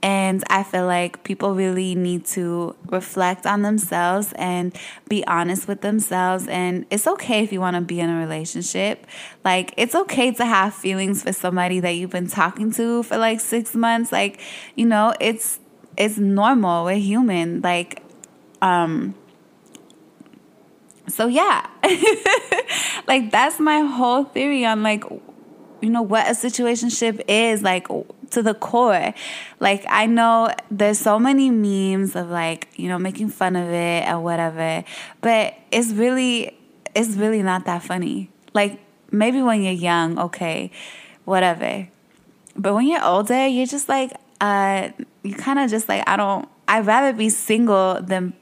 And 0.04 0.44
I 0.50 0.64
feel 0.64 0.86
like 0.86 1.24
people 1.24 1.56
really 1.56 1.96
need 1.96 2.26
to 2.26 2.76
reflect 2.88 3.46
on 3.46 3.62
themselves 3.62 4.34
and 4.36 4.78
be 5.08 5.26
honest 5.26 5.66
with 5.66 5.80
themselves. 5.80 6.46
And 6.50 6.86
it's 6.90 7.08
okay 7.08 7.42
if 7.42 7.54
you 7.54 7.62
want 7.62 7.78
to 7.78 7.82
be 7.82 8.02
in 8.02 8.10
a 8.10 8.20
relationship. 8.20 9.08
Like, 9.46 9.74
it's 9.78 9.96
okay 9.96 10.34
to 10.34 10.46
have 10.46 10.74
feelings 10.74 11.24
for 11.24 11.32
somebody 11.32 11.80
that 11.80 11.92
you've 11.92 12.10
been 12.10 12.28
talking 12.28 12.70
to 12.74 13.04
for 13.04 13.18
like 13.18 13.40
six 13.40 13.76
months. 13.76 14.12
Like, 14.12 14.42
you 14.76 14.86
know, 14.86 15.14
it's, 15.22 15.62
it's 15.98 16.18
normal. 16.18 16.84
We're 16.84 16.98
human. 16.98 17.62
Like, 17.62 18.04
um, 18.62 19.16
so 21.08 21.28
yeah. 21.28 21.66
like, 23.08 23.32
that's 23.32 23.58
my 23.58 23.80
whole 23.80 24.26
theory 24.26 24.66
on 24.66 24.84
like, 24.84 25.06
you 25.80 25.90
know, 25.90 26.02
what 26.02 26.28
a 26.28 26.32
situationship 26.32 27.24
is. 27.30 27.62
Like, 27.62 27.88
to 28.34 28.44
the 28.44 28.54
core. 28.54 29.14
Like 29.60 29.86
I 29.88 30.06
know 30.06 30.52
there's 30.70 31.00
so 31.00 31.20
many 31.20 31.50
memes 31.50 32.16
of 32.16 32.30
like, 32.30 32.68
you 32.76 32.88
know, 32.90 33.00
making 33.00 33.30
fun 33.30 33.56
of 33.56 33.70
it 33.70 34.08
or 34.10 34.20
whatever, 34.20 34.84
but 35.22 35.56
it's 35.72 35.92
really 35.92 36.58
it's 36.96 37.16
really 37.16 37.42
not 37.42 37.66
that 37.66 37.84
funny. 37.84 38.30
Like 38.54 38.80
maybe 39.12 39.42
when 39.42 39.62
you're 39.62 39.74
young, 39.74 40.20
okay, 40.20 40.72
whatever. 41.26 41.88
but 42.56 42.74
when 42.74 42.88
you're 42.88 43.04
older, 43.04 43.48
you're 43.48 43.66
just 43.66 43.90
like, 43.90 44.12
uh, 44.42 44.90
you 45.24 45.34
kind 45.34 45.60
of 45.60 45.70
just 45.70 45.88
like, 45.90 46.04
I 46.08 46.18
don't, 46.18 46.48
I'd 46.68 46.86
rather 46.86 47.14
be 47.14 47.30
single 47.30 48.02
than 48.02 48.34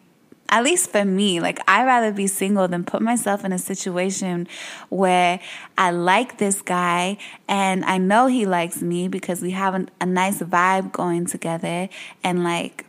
at 0.51 0.63
least 0.65 0.91
for 0.91 1.05
me, 1.05 1.39
like 1.39 1.59
I'd 1.67 1.85
rather 1.85 2.11
be 2.11 2.27
single 2.27 2.67
than 2.67 2.83
put 2.83 3.01
myself 3.01 3.45
in 3.45 3.53
a 3.53 3.57
situation 3.57 4.49
where 4.89 5.39
I 5.77 5.91
like 5.91 6.37
this 6.37 6.61
guy 6.61 7.17
and 7.47 7.85
I 7.85 7.97
know 7.97 8.27
he 8.27 8.45
likes 8.45 8.81
me 8.81 9.07
because 9.07 9.41
we 9.41 9.51
have 9.51 9.73
a, 9.73 9.87
a 10.01 10.05
nice 10.05 10.39
vibe 10.39 10.91
going 10.91 11.25
together 11.25 11.87
and 12.23 12.43
like 12.43 12.85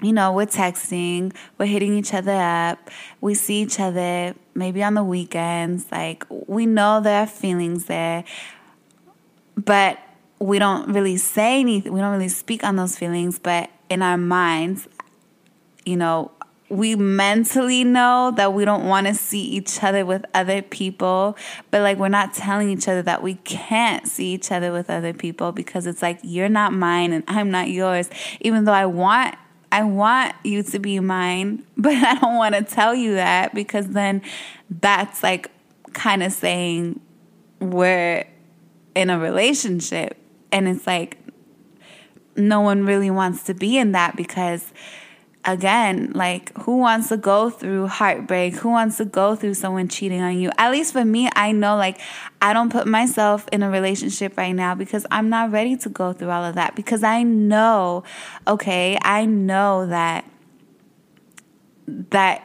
you 0.00 0.12
know, 0.12 0.32
we're 0.32 0.46
texting, 0.46 1.34
we're 1.58 1.66
hitting 1.66 1.96
each 1.98 2.14
other 2.14 2.30
up, 2.30 2.88
we 3.20 3.34
see 3.34 3.62
each 3.62 3.80
other 3.80 4.32
maybe 4.54 4.80
on 4.82 4.94
the 4.94 5.02
weekends. 5.02 5.86
Like, 5.90 6.24
we 6.30 6.66
know 6.66 7.00
there 7.00 7.22
are 7.22 7.26
feelings 7.26 7.86
there, 7.86 8.22
but 9.56 9.98
we 10.38 10.60
don't 10.60 10.92
really 10.92 11.16
say 11.16 11.58
anything, 11.58 11.92
we 11.92 11.98
don't 11.98 12.12
really 12.12 12.28
speak 12.28 12.62
on 12.62 12.76
those 12.76 12.96
feelings, 12.96 13.40
but 13.40 13.70
in 13.90 14.02
our 14.02 14.16
minds, 14.16 14.86
you 15.84 15.96
know, 15.96 16.30
we 16.70 16.94
mentally 16.94 17.82
know 17.82 18.32
that 18.36 18.52
we 18.52 18.64
don't 18.64 18.86
want 18.86 19.06
to 19.06 19.14
see 19.14 19.40
each 19.42 19.82
other 19.82 20.04
with 20.04 20.24
other 20.34 20.60
people, 20.60 21.36
but 21.70 21.80
like 21.80 21.96
we're 21.98 22.08
not 22.08 22.34
telling 22.34 22.68
each 22.68 22.86
other 22.88 23.02
that 23.02 23.22
we 23.22 23.34
can't 23.36 24.06
see 24.06 24.34
each 24.34 24.52
other 24.52 24.72
with 24.72 24.90
other 24.90 25.14
people 25.14 25.52
because 25.52 25.86
it's 25.86 26.02
like 26.02 26.18
you're 26.22 26.48
not 26.48 26.72
mine 26.72 27.12
and 27.12 27.24
I'm 27.26 27.50
not 27.50 27.70
yours. 27.70 28.10
Even 28.40 28.64
though 28.64 28.72
I 28.72 28.86
want 28.86 29.34
I 29.70 29.82
want 29.84 30.34
you 30.44 30.62
to 30.62 30.78
be 30.78 31.00
mine, 31.00 31.64
but 31.76 31.94
I 31.94 32.14
don't 32.16 32.36
want 32.36 32.54
to 32.54 32.62
tell 32.62 32.94
you 32.94 33.14
that 33.14 33.54
because 33.54 33.88
then 33.88 34.22
that's 34.68 35.22
like 35.22 35.50
kind 35.94 36.22
of 36.22 36.32
saying 36.32 37.00
we're 37.60 38.24
in 38.94 39.10
a 39.10 39.18
relationship 39.18 40.16
and 40.52 40.68
it's 40.68 40.86
like 40.86 41.18
no 42.36 42.60
one 42.60 42.84
really 42.84 43.10
wants 43.10 43.42
to 43.44 43.54
be 43.54 43.78
in 43.78 43.92
that 43.92 44.16
because 44.16 44.72
again, 45.48 46.12
like 46.14 46.56
who 46.58 46.76
wants 46.76 47.08
to 47.08 47.16
go 47.16 47.48
through 47.48 47.86
heartbreak? 47.86 48.54
Who 48.56 48.68
wants 48.68 48.98
to 48.98 49.06
go 49.06 49.34
through 49.34 49.54
someone 49.54 49.88
cheating 49.88 50.20
on 50.20 50.38
you? 50.38 50.50
At 50.58 50.70
least 50.70 50.92
for 50.92 51.04
me, 51.04 51.30
I 51.34 51.52
know 51.52 51.76
like 51.76 51.98
I 52.42 52.52
don't 52.52 52.70
put 52.70 52.86
myself 52.86 53.48
in 53.50 53.62
a 53.62 53.70
relationship 53.70 54.36
right 54.36 54.52
now 54.52 54.74
because 54.74 55.06
I'm 55.10 55.30
not 55.30 55.50
ready 55.50 55.76
to 55.78 55.88
go 55.88 56.12
through 56.12 56.30
all 56.30 56.44
of 56.44 56.54
that 56.56 56.76
because 56.76 57.02
I 57.02 57.22
know, 57.22 58.04
okay, 58.46 58.98
I 59.02 59.24
know 59.24 59.86
that 59.86 60.30
that 61.86 62.42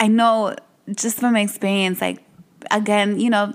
I 0.00 0.08
know 0.08 0.56
just 0.94 1.18
from 1.18 1.36
experience 1.36 2.00
like 2.00 2.22
again, 2.70 3.20
you 3.20 3.30
know, 3.30 3.54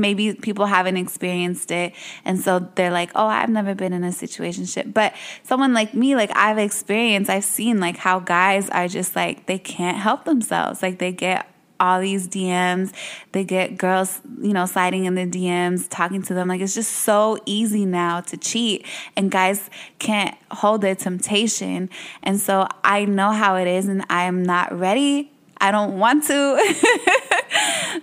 maybe 0.00 0.34
people 0.34 0.66
haven't 0.66 0.96
experienced 0.96 1.70
it 1.70 1.92
and 2.24 2.40
so 2.40 2.58
they're 2.74 2.90
like 2.90 3.10
oh 3.14 3.26
i've 3.26 3.48
never 3.48 3.74
been 3.74 3.92
in 3.92 4.04
a 4.04 4.12
situation 4.12 4.64
but 4.92 5.14
someone 5.42 5.72
like 5.72 5.94
me 5.94 6.16
like 6.16 6.30
i've 6.36 6.58
experienced 6.58 7.30
i've 7.30 7.44
seen 7.44 7.80
like 7.80 7.96
how 7.96 8.18
guys 8.18 8.68
are 8.70 8.88
just 8.88 9.14
like 9.14 9.46
they 9.46 9.58
can't 9.58 9.98
help 9.98 10.24
themselves 10.24 10.82
like 10.82 10.98
they 10.98 11.12
get 11.12 11.46
all 11.80 12.00
these 12.00 12.28
DMs. 12.28 12.92
They 13.32 13.42
get 13.42 13.78
girls, 13.78 14.20
you 14.40 14.52
know, 14.52 14.66
sliding 14.66 15.06
in 15.06 15.14
the 15.14 15.26
DMs, 15.26 15.88
talking 15.88 16.22
to 16.22 16.34
them. 16.34 16.46
Like 16.46 16.60
it's 16.60 16.74
just 16.74 16.92
so 16.92 17.38
easy 17.46 17.86
now 17.86 18.20
to 18.20 18.36
cheat, 18.36 18.86
and 19.16 19.30
guys 19.30 19.70
can't 19.98 20.36
hold 20.52 20.82
their 20.82 20.94
temptation. 20.94 21.88
And 22.22 22.38
so 22.38 22.68
I 22.84 23.06
know 23.06 23.32
how 23.32 23.56
it 23.56 23.66
is, 23.66 23.88
and 23.88 24.04
I 24.10 24.24
am 24.24 24.42
not 24.42 24.78
ready. 24.78 25.32
I 25.60 25.70
don't 25.72 25.98
want 25.98 26.24
to. 26.24 26.74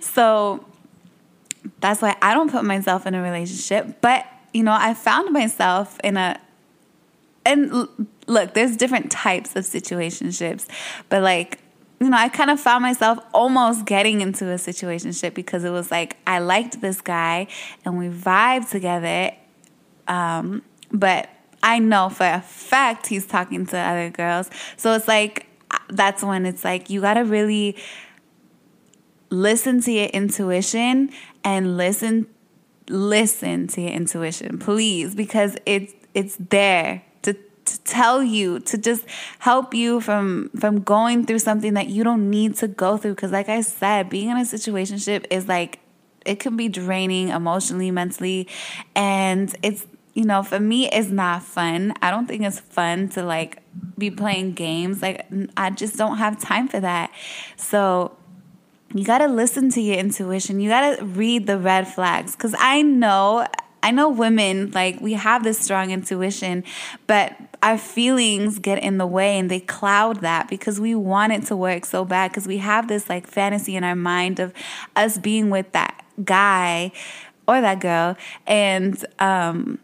so 0.00 0.64
that's 1.80 2.02
why 2.02 2.16
I 2.20 2.34
don't 2.34 2.50
put 2.50 2.64
myself 2.64 3.06
in 3.06 3.14
a 3.14 3.22
relationship. 3.22 4.00
But, 4.00 4.26
you 4.52 4.62
know, 4.62 4.76
I 4.78 4.94
found 4.94 5.32
myself 5.32 5.98
in 6.02 6.16
a, 6.16 6.40
and 7.44 7.88
look, 8.26 8.54
there's 8.54 8.76
different 8.76 9.10
types 9.10 9.56
of 9.56 9.64
situationships, 9.64 10.66
but 11.08 11.22
like, 11.22 11.60
you 12.00 12.08
know, 12.08 12.16
I 12.16 12.28
kind 12.28 12.50
of 12.50 12.60
found 12.60 12.82
myself 12.82 13.18
almost 13.34 13.84
getting 13.84 14.20
into 14.20 14.48
a 14.50 14.54
situationship 14.54 15.34
because 15.34 15.64
it 15.64 15.70
was 15.70 15.90
like 15.90 16.16
I 16.26 16.38
liked 16.38 16.80
this 16.80 17.00
guy 17.00 17.48
and 17.84 17.98
we 17.98 18.08
vibed 18.08 18.70
together. 18.70 19.34
Um, 20.06 20.62
but 20.92 21.28
I 21.62 21.80
know 21.80 22.08
for 22.08 22.24
a 22.24 22.40
fact 22.40 23.08
he's 23.08 23.26
talking 23.26 23.66
to 23.66 23.76
other 23.76 24.10
girls. 24.10 24.48
So 24.76 24.92
it's 24.94 25.08
like, 25.08 25.46
that's 25.88 26.22
when 26.22 26.46
it's 26.46 26.64
like, 26.64 26.88
you 26.88 27.00
got 27.00 27.14
to 27.14 27.24
really 27.24 27.76
listen 29.30 29.80
to 29.82 29.92
your 29.92 30.06
intuition 30.06 31.10
and 31.44 31.76
listen 31.76 32.26
listen 32.88 33.66
to 33.66 33.82
your 33.82 33.90
intuition 33.90 34.58
please 34.58 35.14
because 35.14 35.56
it's 35.66 35.94
it's 36.14 36.36
there 36.36 37.02
to 37.22 37.34
to 37.68 37.80
tell 37.82 38.22
you 38.22 38.60
to 38.60 38.78
just 38.78 39.04
help 39.38 39.74
you 39.74 40.00
from 40.00 40.50
from 40.58 40.80
going 40.80 41.26
through 41.26 41.38
something 41.38 41.74
that 41.74 41.88
you 41.88 42.02
don't 42.02 42.30
need 42.30 42.54
to 42.56 42.66
go 42.66 42.96
through. 42.96 43.14
Because 43.14 43.32
like 43.32 43.48
i 43.48 43.60
said 43.60 44.08
being 44.08 44.30
in 44.30 44.36
a 44.36 44.40
situationship 44.40 45.26
is 45.30 45.46
like 45.48 45.80
it 46.24 46.40
can 46.40 46.56
be 46.56 46.68
draining 46.68 47.28
emotionally 47.28 47.90
mentally 47.90 48.48
and 48.94 49.54
it's 49.62 49.86
you 50.14 50.24
know 50.24 50.42
for 50.42 50.58
me 50.58 50.88
it's 50.90 51.10
not 51.10 51.42
fun. 51.42 51.94
I 52.02 52.10
don't 52.10 52.26
think 52.26 52.42
it's 52.42 52.60
fun 52.60 53.08
to 53.10 53.22
like 53.22 53.62
be 53.96 54.10
playing 54.10 54.52
games. 54.52 55.02
Like 55.02 55.26
i 55.56 55.70
just 55.70 55.96
don't 55.96 56.18
have 56.18 56.40
time 56.40 56.68
for 56.68 56.80
that. 56.80 57.10
So 57.56 58.16
you 58.94 59.04
got 59.04 59.18
to 59.18 59.28
listen 59.28 59.70
to 59.70 59.80
your 59.80 59.96
intuition. 59.96 60.60
You 60.60 60.68
got 60.68 60.96
to 60.96 61.04
read 61.04 61.46
the 61.46 61.58
red 61.58 61.88
flags 61.88 62.34
cuz 62.34 62.54
I 62.58 62.82
know 62.82 63.46
I 63.82 63.90
know 63.90 64.08
women 64.08 64.72
like 64.72 65.00
we 65.00 65.12
have 65.14 65.44
this 65.44 65.58
strong 65.58 65.90
intuition, 65.90 66.64
but 67.06 67.36
our 67.62 67.78
feelings 67.78 68.58
get 68.58 68.78
in 68.82 68.98
the 68.98 69.06
way 69.06 69.38
and 69.38 69.50
they 69.50 69.60
cloud 69.60 70.20
that 70.20 70.48
because 70.48 70.80
we 70.80 70.94
want 70.94 71.32
it 71.32 71.44
to 71.46 71.56
work 71.56 71.84
so 71.84 72.04
bad 72.04 72.30
because 72.30 72.46
we 72.46 72.58
have 72.58 72.88
this 72.88 73.08
like 73.08 73.26
fantasy 73.26 73.76
in 73.76 73.84
our 73.84 73.96
mind 73.96 74.40
of 74.40 74.52
us 74.96 75.18
being 75.18 75.50
with 75.50 75.70
that 75.72 76.04
guy 76.24 76.92
or 77.46 77.60
that 77.60 77.80
girl 77.80 78.16
and 78.46 79.04
um 79.18 79.78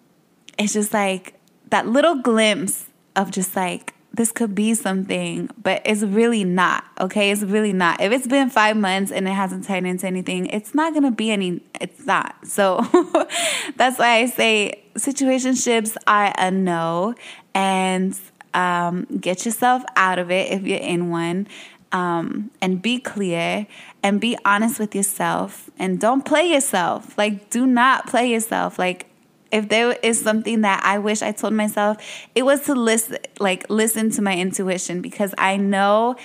it's 0.59 0.73
just 0.73 0.93
like 0.93 1.35
that 1.71 1.87
little 1.87 2.17
glimpse 2.17 2.87
of 3.17 3.31
just 3.31 3.57
like 3.57 3.95
this 4.15 4.31
could 4.31 4.55
be 4.55 4.75
something, 4.75 5.51
but 5.61 5.83
it's 5.85 6.03
really 6.03 6.45
not. 6.45 6.85
Okay, 7.01 7.33
it's 7.33 7.43
really 7.43 7.73
not. 7.73 8.01
If 8.01 8.13
it's 8.13 8.29
been 8.29 8.49
five 8.49 8.77
months 8.77 9.11
and 9.11 9.27
it 9.27 9.33
hasn't 9.33 9.65
turned 9.65 9.87
into 9.87 10.07
anything, 10.07 10.47
it's 10.47 10.75
not 10.75 10.95
gonna 10.95 11.11
be 11.11 11.33
any. 11.33 11.61
It's 11.81 12.07
not. 12.07 12.47
So 12.47 12.77
that's 13.77 13.99
why 13.99 14.19
I 14.19 14.27
say 14.27 14.85
situationships 14.95 15.97
are 16.07 16.33
a 16.39 16.51
no, 16.53 17.17
and 17.55 18.19
um, 18.55 19.07
get 19.21 19.45
yourself 19.45 19.83
out 19.97 20.21
of 20.21 20.31
it 20.31 20.53
if 20.53 20.63
you're 20.63 20.79
in 20.79 21.11
one. 21.11 21.49
Um, 21.91 22.51
and 22.61 22.83
be 22.83 22.99
clear 22.99 23.69
and 24.03 24.21
be 24.21 24.37
honest 24.45 24.81
with 24.81 24.97
yourself 24.97 25.71
and 25.79 26.01
don't 26.01 26.25
play 26.25 26.53
yourself. 26.53 27.17
Like, 27.17 27.51
do 27.51 27.67
not 27.67 28.09
play 28.09 28.33
yourself. 28.33 28.81
Like, 28.81 29.07
if 29.55 29.69
there 29.69 29.93
is 30.03 30.21
something 30.21 30.63
that 30.63 30.83
I 30.85 30.99
wish 30.99 31.23
I 31.23 31.31
told 31.31 31.55
myself, 31.55 31.97
it 32.35 32.43
was 32.43 32.63
to 32.63 32.75
listen 32.75 33.19
like 33.39 33.71
listen 33.71 34.11
to 34.11 34.21
my 34.21 34.37
intuition 34.37 35.01
because 35.01 35.33
I 35.39 35.57
know 35.57 36.17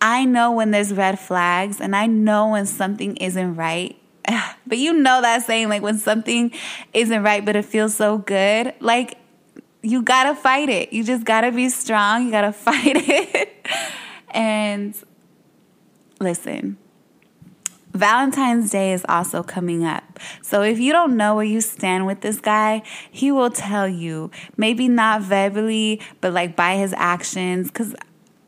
I 0.00 0.24
know 0.24 0.50
when 0.50 0.72
there's 0.72 0.92
red 0.92 1.20
flags 1.20 1.80
and 1.80 1.94
I 1.94 2.06
know 2.06 2.48
when 2.48 2.66
something 2.66 3.16
isn't 3.18 3.54
right. 3.54 3.96
But 4.66 4.78
you 4.78 4.94
know 4.94 5.20
that 5.20 5.44
saying 5.44 5.68
like 5.68 5.82
when 5.82 5.98
something 5.98 6.50
isn't 6.92 7.22
right 7.22 7.44
but 7.44 7.54
it 7.54 7.64
feels 7.64 7.94
so 7.94 8.18
good, 8.18 8.74
like 8.80 9.16
you 9.82 10.02
got 10.02 10.24
to 10.24 10.34
fight 10.34 10.68
it. 10.68 10.92
You 10.92 11.04
just 11.04 11.24
got 11.24 11.42
to 11.42 11.52
be 11.52 11.68
strong. 11.68 12.24
You 12.24 12.30
got 12.32 12.42
to 12.42 12.52
fight 12.66 12.96
it. 12.96 13.66
and 14.30 14.94
listen, 16.18 16.78
Valentine's 17.92 18.70
Day 18.70 18.92
is 18.92 19.04
also 19.08 19.42
coming 19.42 19.84
up. 19.84 20.18
So 20.42 20.62
if 20.62 20.78
you 20.78 20.92
don't 20.92 21.16
know 21.16 21.34
where 21.36 21.44
you 21.44 21.60
stand 21.60 22.06
with 22.06 22.20
this 22.20 22.40
guy, 22.40 22.82
he 23.10 23.30
will 23.30 23.50
tell 23.50 23.88
you. 23.88 24.30
Maybe 24.56 24.88
not 24.88 25.22
verbally, 25.22 26.00
but 26.20 26.32
like 26.32 26.56
by 26.56 26.76
his 26.76 26.94
actions. 26.96 27.68
Because 27.68 27.94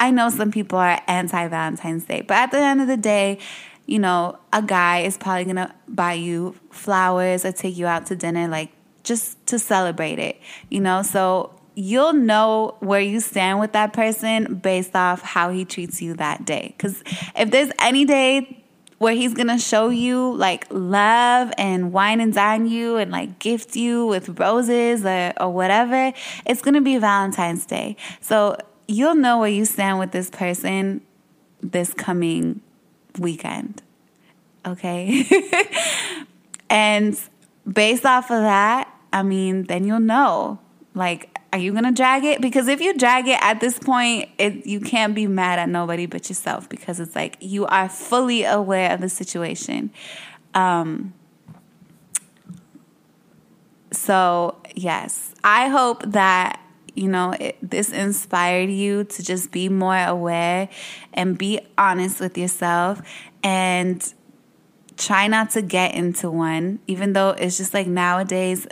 I 0.00 0.10
know 0.10 0.30
some 0.30 0.50
people 0.50 0.78
are 0.78 1.00
anti 1.06 1.48
Valentine's 1.48 2.04
Day. 2.04 2.22
But 2.22 2.34
at 2.34 2.50
the 2.50 2.58
end 2.58 2.80
of 2.80 2.88
the 2.88 2.96
day, 2.96 3.38
you 3.86 3.98
know, 3.98 4.38
a 4.52 4.62
guy 4.62 5.00
is 5.00 5.18
probably 5.18 5.44
going 5.44 5.56
to 5.56 5.74
buy 5.88 6.14
you 6.14 6.54
flowers 6.70 7.44
or 7.44 7.52
take 7.52 7.76
you 7.76 7.86
out 7.86 8.06
to 8.06 8.16
dinner, 8.16 8.48
like 8.48 8.70
just 9.02 9.44
to 9.48 9.58
celebrate 9.58 10.18
it, 10.18 10.40
you 10.70 10.80
know? 10.80 11.02
So 11.02 11.54
you'll 11.74 12.14
know 12.14 12.76
where 12.80 13.00
you 13.00 13.20
stand 13.20 13.60
with 13.60 13.72
that 13.72 13.92
person 13.92 14.54
based 14.54 14.94
off 14.94 15.20
how 15.20 15.50
he 15.50 15.64
treats 15.64 16.00
you 16.00 16.14
that 16.14 16.46
day. 16.46 16.74
Because 16.76 17.02
if 17.36 17.50
there's 17.50 17.70
any 17.78 18.06
day 18.06 18.63
where 18.98 19.14
he's 19.14 19.34
gonna 19.34 19.58
show 19.58 19.88
you 19.88 20.34
like 20.34 20.66
love 20.70 21.52
and 21.58 21.92
wine 21.92 22.20
and 22.20 22.32
dine 22.32 22.66
you 22.66 22.96
and 22.96 23.10
like 23.10 23.38
gift 23.38 23.76
you 23.76 24.06
with 24.06 24.38
roses 24.38 25.04
or, 25.04 25.32
or 25.40 25.52
whatever, 25.52 26.12
it's 26.46 26.62
gonna 26.62 26.80
be 26.80 26.98
Valentine's 26.98 27.66
Day. 27.66 27.96
So 28.20 28.56
you'll 28.86 29.14
know 29.14 29.38
where 29.38 29.50
you 29.50 29.64
stand 29.64 29.98
with 29.98 30.12
this 30.12 30.30
person 30.30 31.00
this 31.60 31.94
coming 31.94 32.60
weekend. 33.18 33.82
Okay? 34.66 35.26
and 36.70 37.18
based 37.70 38.04
off 38.04 38.30
of 38.30 38.42
that, 38.42 38.90
I 39.12 39.22
mean, 39.22 39.64
then 39.64 39.84
you'll 39.84 40.00
know. 40.00 40.58
Like, 40.94 41.36
are 41.52 41.58
you 41.58 41.72
gonna 41.72 41.92
drag 41.92 42.24
it? 42.24 42.40
Because 42.40 42.68
if 42.68 42.80
you 42.80 42.96
drag 42.96 43.26
it 43.28 43.38
at 43.42 43.60
this 43.60 43.78
point, 43.78 44.28
it 44.38 44.66
you 44.66 44.80
can't 44.80 45.14
be 45.14 45.26
mad 45.26 45.58
at 45.58 45.68
nobody 45.68 46.06
but 46.06 46.28
yourself 46.28 46.68
because 46.68 47.00
it's 47.00 47.14
like 47.14 47.36
you 47.40 47.66
are 47.66 47.88
fully 47.88 48.44
aware 48.44 48.92
of 48.92 49.00
the 49.00 49.08
situation. 49.08 49.90
Um, 50.54 51.14
so 53.92 54.56
yes, 54.74 55.34
I 55.42 55.68
hope 55.68 56.02
that 56.06 56.60
you 56.94 57.08
know 57.08 57.34
it, 57.38 57.56
this 57.60 57.90
inspired 57.90 58.70
you 58.70 59.04
to 59.04 59.22
just 59.22 59.50
be 59.50 59.68
more 59.68 59.98
aware 59.98 60.68
and 61.12 61.36
be 61.36 61.60
honest 61.76 62.20
with 62.20 62.38
yourself 62.38 63.02
and 63.42 64.14
try 64.96 65.26
not 65.26 65.50
to 65.50 65.62
get 65.62 65.94
into 65.94 66.30
one, 66.30 66.78
even 66.86 67.12
though 67.14 67.30
it's 67.30 67.56
just 67.56 67.74
like 67.74 67.86
nowadays 67.86 68.66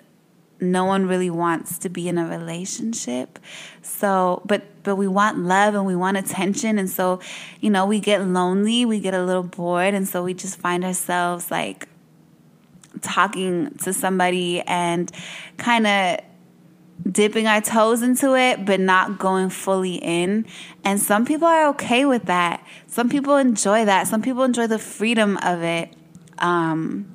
no 0.63 0.85
one 0.85 1.07
really 1.07 1.31
wants 1.31 1.79
to 1.79 1.89
be 1.89 2.09
in 2.09 2.17
a 2.19 2.27
relationship. 2.27 3.39
So, 3.83 4.43
but 4.45 4.63
but 4.83 4.97
we 4.97 5.07
want 5.09 5.39
love 5.39 5.75
and 5.75 5.87
we 5.87 5.95
want 5.97 6.17
attention 6.17 6.79
and 6.79 6.89
so, 6.89 7.21
you 7.61 7.71
know, 7.71 7.87
we 7.87 8.01
get 8.01 8.27
lonely, 8.27 8.85
we 8.85 9.01
get 9.01 9.15
a 9.15 9.25
little 9.25 9.43
bored 9.43 9.95
and 9.95 10.09
so 10.09 10.23
we 10.23 10.35
just 10.35 10.59
find 10.59 10.85
ourselves 10.85 11.51
like 11.51 11.89
talking 13.01 13.75
to 13.83 13.93
somebody 13.93 14.61
and 14.63 15.11
kind 15.57 15.87
of 15.87 16.21
dipping 17.11 17.47
our 17.47 17.61
toes 17.61 18.03
into 18.03 18.37
it, 18.37 18.65
but 18.65 18.81
not 18.81 19.19
going 19.19 19.51
fully 19.51 19.97
in. 19.97 20.47
And 20.85 21.01
some 21.01 21.25
people 21.25 21.49
are 21.49 21.69
okay 21.71 22.05
with 22.05 22.27
that. 22.27 22.65
Some 22.87 23.09
people 23.09 23.37
enjoy 23.37 23.85
that. 23.85 24.07
Some 24.07 24.23
people 24.23 24.45
enjoy 24.45 24.67
the 24.67 24.79
freedom 24.79 25.37
of 25.39 25.63
it. 25.63 25.95
Um, 26.39 27.15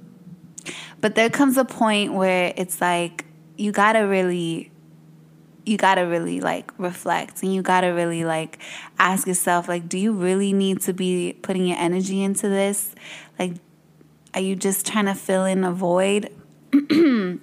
but 1.00 1.16
there 1.16 1.30
comes 1.30 1.58
a 1.58 1.66
point 1.66 2.14
where 2.14 2.54
it's 2.58 2.82
like 2.82 3.26
you 3.58 3.72
gotta 3.72 4.08
really 4.08 4.72
you 5.66 5.78
gotta 5.78 6.06
really 6.06 6.40
like 6.40 6.72
reflect 6.78 7.44
and 7.44 7.54
you 7.54 7.62
gotta 7.62 7.94
really 7.94 8.24
like 8.24 8.58
ask 8.98 9.28
yourself 9.28 9.68
like 9.68 9.90
do 9.90 9.98
you 9.98 10.14
really 10.14 10.54
need 10.54 10.80
to 10.82 10.94
be 10.94 11.38
putting 11.42 11.68
your 11.68 11.78
energy 11.78 12.24
into 12.24 12.48
this? 12.48 12.94
Like 13.38 13.54
are 14.34 14.42
you 14.42 14.56
just 14.56 14.86
trying 14.86 15.06
to 15.06 15.16
fill 15.16 15.46
in 15.46 15.64
a 15.64 15.72
void? 15.72 16.30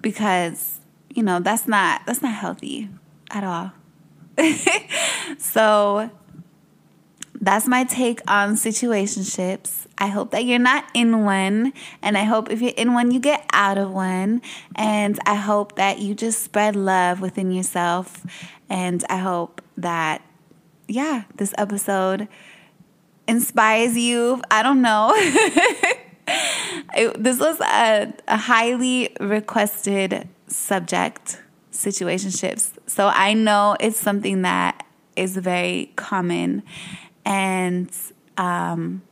Because 0.00 0.80
you 1.08 1.22
know 1.22 1.40
that's 1.40 1.66
not 1.66 2.02
that's 2.04 2.20
not 2.20 2.34
healthy 2.34 2.90
at 3.30 3.42
all. 3.42 3.72
So 5.38 6.10
that's 7.44 7.66
my 7.66 7.84
take 7.84 8.20
on 8.26 8.54
situationships. 8.54 9.86
I 9.98 10.06
hope 10.06 10.30
that 10.30 10.44
you're 10.44 10.58
not 10.58 10.84
in 10.94 11.24
one. 11.24 11.72
And 12.00 12.16
I 12.16 12.24
hope 12.24 12.50
if 12.50 12.62
you're 12.62 12.72
in 12.76 12.94
one, 12.94 13.10
you 13.10 13.20
get 13.20 13.44
out 13.52 13.76
of 13.76 13.92
one. 13.92 14.40
And 14.74 15.18
I 15.26 15.34
hope 15.34 15.76
that 15.76 15.98
you 15.98 16.14
just 16.14 16.42
spread 16.42 16.74
love 16.74 17.20
within 17.20 17.50
yourself. 17.50 18.24
And 18.70 19.04
I 19.10 19.18
hope 19.18 19.60
that, 19.76 20.22
yeah, 20.88 21.24
this 21.36 21.54
episode 21.58 22.28
inspires 23.28 23.96
you. 23.96 24.40
I 24.50 24.62
don't 24.62 24.80
know. 24.80 25.12
it, 26.96 27.22
this 27.22 27.38
was 27.38 27.60
a, 27.60 28.12
a 28.26 28.36
highly 28.38 29.14
requested 29.20 30.28
subject 30.46 31.42
situationships. 31.72 32.70
So 32.86 33.08
I 33.08 33.34
know 33.34 33.76
it's 33.80 33.98
something 33.98 34.42
that 34.42 34.86
is 35.16 35.36
very 35.36 35.92
common 35.96 36.62
and 37.24 37.90
um, 38.36 39.02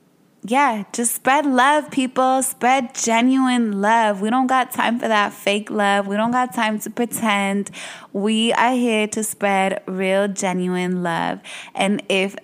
yeah, 0.44 0.84
just 0.92 1.14
spread 1.14 1.46
love, 1.46 1.90
people. 1.90 2.42
Spread 2.42 2.94
genuine 2.94 3.80
love. 3.80 4.20
We 4.20 4.28
don't 4.28 4.48
got 4.48 4.72
time 4.72 4.98
for 4.98 5.06
that 5.06 5.32
fake 5.32 5.70
love. 5.70 6.08
We 6.08 6.16
don't 6.16 6.32
got 6.32 6.52
time 6.52 6.80
to 6.80 6.90
pretend. 6.90 7.70
We 8.12 8.52
are 8.54 8.72
here 8.72 9.06
to 9.08 9.22
spread 9.22 9.82
real, 9.86 10.26
genuine 10.26 11.02
love. 11.04 11.40
And 11.74 12.02
if 12.08 12.34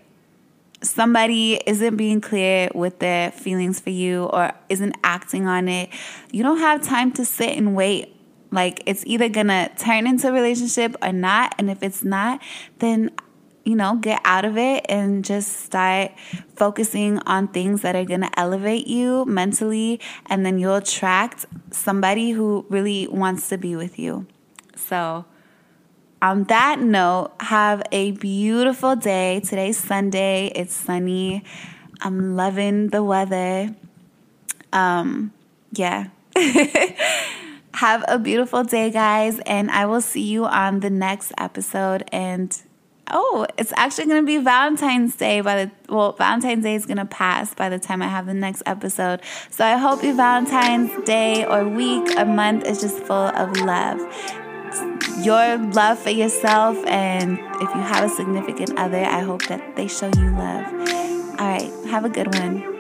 somebody 0.81 1.61
isn't 1.67 1.97
being 1.97 2.21
clear 2.21 2.69
with 2.73 3.01
their 3.01 3.33
feelings 3.33 3.81
for 3.81 3.91
you 3.91 4.25
or 4.27 4.53
isn't 4.69 4.95
acting 5.03 5.49
on 5.49 5.69
it, 5.69 5.91
you 6.31 6.45
don't 6.45 6.59
have 6.59 6.83
time 6.83 7.11
to 7.13 7.25
sit 7.25 7.57
and 7.57 7.75
wait. 7.75 8.15
Like 8.53 8.81
it's 8.87 9.05
either 9.07 9.29
gonna 9.29 9.71
turn 9.77 10.07
into 10.07 10.29
a 10.29 10.33
relationship 10.33 10.95
or 11.03 11.13
not. 11.13 11.55
And 11.59 11.69
if 11.69 11.83
it's 11.83 12.05
not, 12.05 12.41
then 12.79 13.11
you 13.69 13.77
know, 13.77 13.97
get 13.97 14.19
out 14.25 14.47
of 14.47 14.57
it 14.57 14.87
and 14.89 15.23
just 15.23 15.61
start 15.61 16.11
focusing 16.57 17.19
on 17.27 17.49
things 17.49 17.83
that 17.83 17.95
are 17.95 18.05
going 18.05 18.23
to 18.23 18.41
elevate 18.41 18.87
you 18.87 19.27
mentally. 19.27 20.01
And 20.25 20.47
then 20.47 20.59
you'll 20.59 20.77
attract 20.77 21.45
somebody 21.71 22.31
who 22.31 22.65
really 22.71 23.07
wants 23.09 23.51
to 23.51 23.59
be 23.59 23.77
with 23.77 23.99
you. 23.99 24.27
So, 24.75 25.27
on 26.23 26.45
that 26.45 26.81
note, 26.81 27.33
have 27.41 27.83
a 27.93 28.13
beautiful 28.13 28.97
day. 28.97 29.41
Today's 29.41 29.77
Sunday, 29.77 30.51
it's 30.55 30.75
sunny. 30.75 31.45
I'm 32.01 32.37
loving 32.37 32.89
the 32.89 33.05
weather. 33.05 33.77
Um, 34.73 35.35
yeah. 35.73 36.07
have 37.75 38.03
a 38.09 38.19
beautiful 38.19 38.65
day, 38.65 38.91
guys, 38.91 39.39
and 39.41 39.71
I 39.71 39.85
will 39.85 40.01
see 40.01 40.23
you 40.23 40.47
on 40.47 40.81
the 40.81 40.91
next 40.91 41.33
episode. 41.37 42.09
And 42.11 42.59
oh, 43.11 43.47
it's 43.57 43.73
actually 43.77 44.07
going 44.07 44.23
to 44.23 44.27
be 44.27 44.39
Valentine's 44.39 45.17
Day 45.17 45.41
by 45.41 45.65
the 45.65 45.71
well, 45.89 46.13
Valentine's 46.13 46.63
Day 46.63 46.75
is 46.75 46.87
going 46.87 46.99
to 46.99 47.05
pass 47.05 47.55
by 47.55 47.69
the 47.69 47.79
time 47.79 48.03
I 48.03 48.09
have 48.09 48.27
the 48.27 48.35
next 48.35 48.63
episode. 48.67 49.21
So 49.51 49.65
I 49.65 49.77
hope 49.77 50.03
your 50.03 50.15
Valentine's 50.15 51.05
Day 51.05 51.45
or 51.45 51.69
week 51.69 52.17
or 52.17 52.25
month 52.25 52.65
is 52.65 52.81
just 52.81 52.99
full 53.01 53.17
of 53.17 53.57
love. 53.61 53.99
Your 55.25 55.57
love 55.59 55.99
for 55.99 56.11
yourself, 56.11 56.77
and 56.87 57.39
if 57.57 57.75
you 57.75 57.81
have 57.81 58.05
a 58.05 58.09
significant 58.09 58.79
other, 58.79 59.03
I 59.03 59.21
hope 59.21 59.47
that 59.47 59.77
they 59.77 59.89
show 59.89 60.11
you 60.17 60.31
love. 60.31 60.67
All 61.41 61.47
right, 61.47 61.73
have 61.89 62.05
a 62.05 62.09
good 62.09 62.33
one. 62.35 62.78